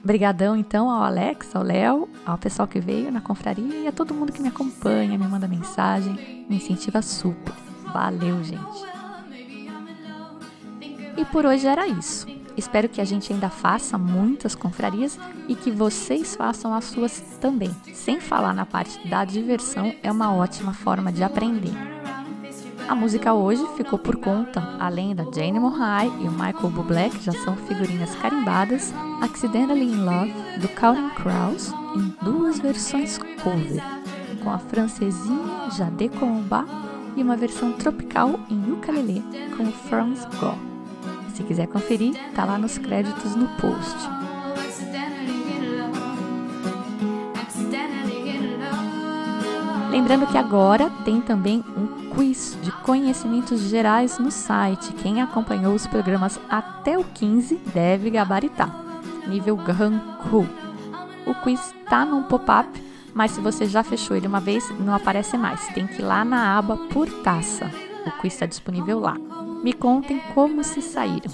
Obrigadão 0.00 0.54
então 0.56 0.88
ao 0.88 1.02
Alex, 1.02 1.56
ao 1.56 1.64
Léo, 1.64 2.08
ao 2.24 2.38
pessoal 2.38 2.68
que 2.68 2.78
veio 2.78 3.10
na 3.10 3.20
confraria 3.20 3.80
e 3.80 3.88
a 3.88 3.92
todo 3.92 4.14
mundo 4.14 4.32
que 4.32 4.40
me 4.40 4.48
acompanha, 4.48 5.18
me 5.18 5.26
manda 5.26 5.48
mensagem, 5.48 6.46
me 6.48 6.58
incentiva 6.58 7.02
super. 7.02 7.52
Valeu, 7.92 8.42
gente! 8.44 8.91
E 11.16 11.24
por 11.24 11.44
hoje 11.44 11.66
era 11.66 11.86
isso. 11.86 12.26
Espero 12.56 12.88
que 12.88 13.00
a 13.00 13.04
gente 13.04 13.32
ainda 13.32 13.48
faça 13.48 13.96
muitas 13.96 14.54
confrarias 14.54 15.18
e 15.48 15.54
que 15.54 15.70
vocês 15.70 16.36
façam 16.36 16.74
as 16.74 16.84
suas 16.84 17.20
também. 17.40 17.70
Sem 17.94 18.20
falar 18.20 18.52
na 18.52 18.66
parte 18.66 19.06
da 19.08 19.24
diversão, 19.24 19.94
é 20.02 20.10
uma 20.10 20.34
ótima 20.34 20.72
forma 20.72 21.10
de 21.12 21.22
aprender. 21.22 21.72
A 22.88 22.94
música 22.94 23.32
hoje 23.32 23.64
ficou 23.76 23.98
por 23.98 24.16
conta, 24.16 24.60
além 24.78 25.14
da 25.14 25.24
Jane 25.24 25.58
Murray 25.58 26.08
e 26.20 26.28
o 26.28 26.32
Michael 26.32 26.70
Bublé, 26.70 27.08
que 27.08 27.24
já 27.24 27.32
são 27.32 27.56
figurinhas 27.56 28.14
carimbadas, 28.16 28.92
Accidentally 29.22 29.84
in 29.84 30.04
Love, 30.04 30.32
do 30.58 30.68
Counting 30.68 31.08
Crows, 31.14 31.72
em 31.94 32.12
duas 32.22 32.58
versões 32.58 33.18
cover, 33.42 33.82
com 34.42 34.50
a 34.50 34.58
francesinha 34.58 35.70
Jade 35.70 36.08
Combat 36.10 36.66
e 37.16 37.22
uma 37.22 37.36
versão 37.36 37.72
tropical 37.72 38.38
em 38.50 38.72
ukulele 38.72 39.22
com 39.56 39.70
Franz 39.72 40.24
Go. 40.38 40.71
Se 41.34 41.42
quiser 41.42 41.66
conferir, 41.66 42.14
tá 42.34 42.44
lá 42.44 42.58
nos 42.58 42.78
créditos 42.78 43.34
no 43.34 43.48
post. 43.56 43.96
Lembrando 49.90 50.26
que 50.26 50.38
agora 50.38 50.88
tem 51.04 51.20
também 51.20 51.62
um 51.76 52.08
quiz 52.14 52.56
de 52.62 52.72
conhecimentos 52.72 53.60
gerais 53.62 54.18
no 54.18 54.30
site. 54.30 54.92
Quem 54.94 55.20
acompanhou 55.20 55.74
os 55.74 55.86
programas 55.86 56.40
até 56.48 56.98
o 56.98 57.04
15 57.04 57.56
deve 57.74 58.08
gabaritar. 58.08 58.74
Nível 59.26 59.56
Grand 59.56 60.00
Cru. 60.22 60.48
O 61.26 61.34
quiz 61.34 61.74
tá 61.88 62.04
num 62.04 62.22
pop-up, 62.22 62.68
mas 63.14 63.32
se 63.32 63.40
você 63.40 63.66
já 63.66 63.82
fechou 63.82 64.16
ele 64.16 64.26
uma 64.26 64.40
vez, 64.40 64.68
não 64.80 64.94
aparece 64.94 65.36
mais. 65.36 65.66
Tem 65.68 65.86
que 65.86 66.00
ir 66.00 66.04
lá 66.04 66.24
na 66.24 66.56
aba 66.56 66.76
por 66.90 67.08
taça. 67.22 67.70
O 68.06 68.10
quiz 68.20 68.32
está 68.32 68.46
disponível 68.46 68.98
lá. 68.98 69.16
Me 69.62 69.72
contem 69.72 70.20
como 70.34 70.64
se 70.64 70.82
saíram. 70.82 71.30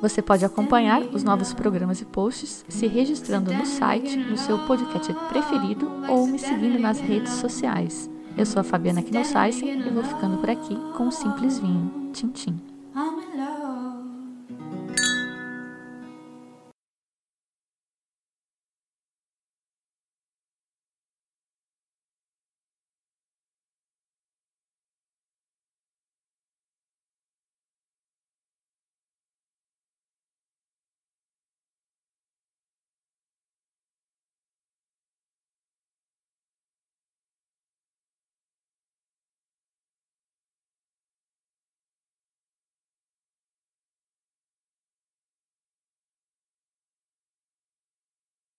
Você 0.00 0.20
pode 0.20 0.44
acompanhar 0.44 1.00
os 1.00 1.24
novos 1.24 1.54
programas 1.54 2.00
e 2.00 2.04
posts 2.04 2.64
se 2.68 2.86
registrando 2.86 3.52
no 3.52 3.64
site, 3.64 4.16
no 4.16 4.36
seu 4.36 4.58
podcast 4.66 5.14
preferido 5.28 5.90
ou 6.08 6.26
me 6.26 6.38
seguindo 6.38 6.78
nas 6.78 7.00
redes 7.00 7.32
sociais. 7.34 8.10
Eu 8.36 8.44
sou 8.44 8.60
a 8.60 8.64
Fabiana 8.64 9.02
Knossaisen 9.02 9.80
e 9.80 9.90
vou 9.90 10.02
ficando 10.02 10.38
por 10.38 10.50
aqui 10.50 10.76
com 10.96 11.04
um 11.04 11.10
simples 11.10 11.58
vinho. 11.58 12.10
Tchim, 12.12 12.28
tchim. 12.30 12.73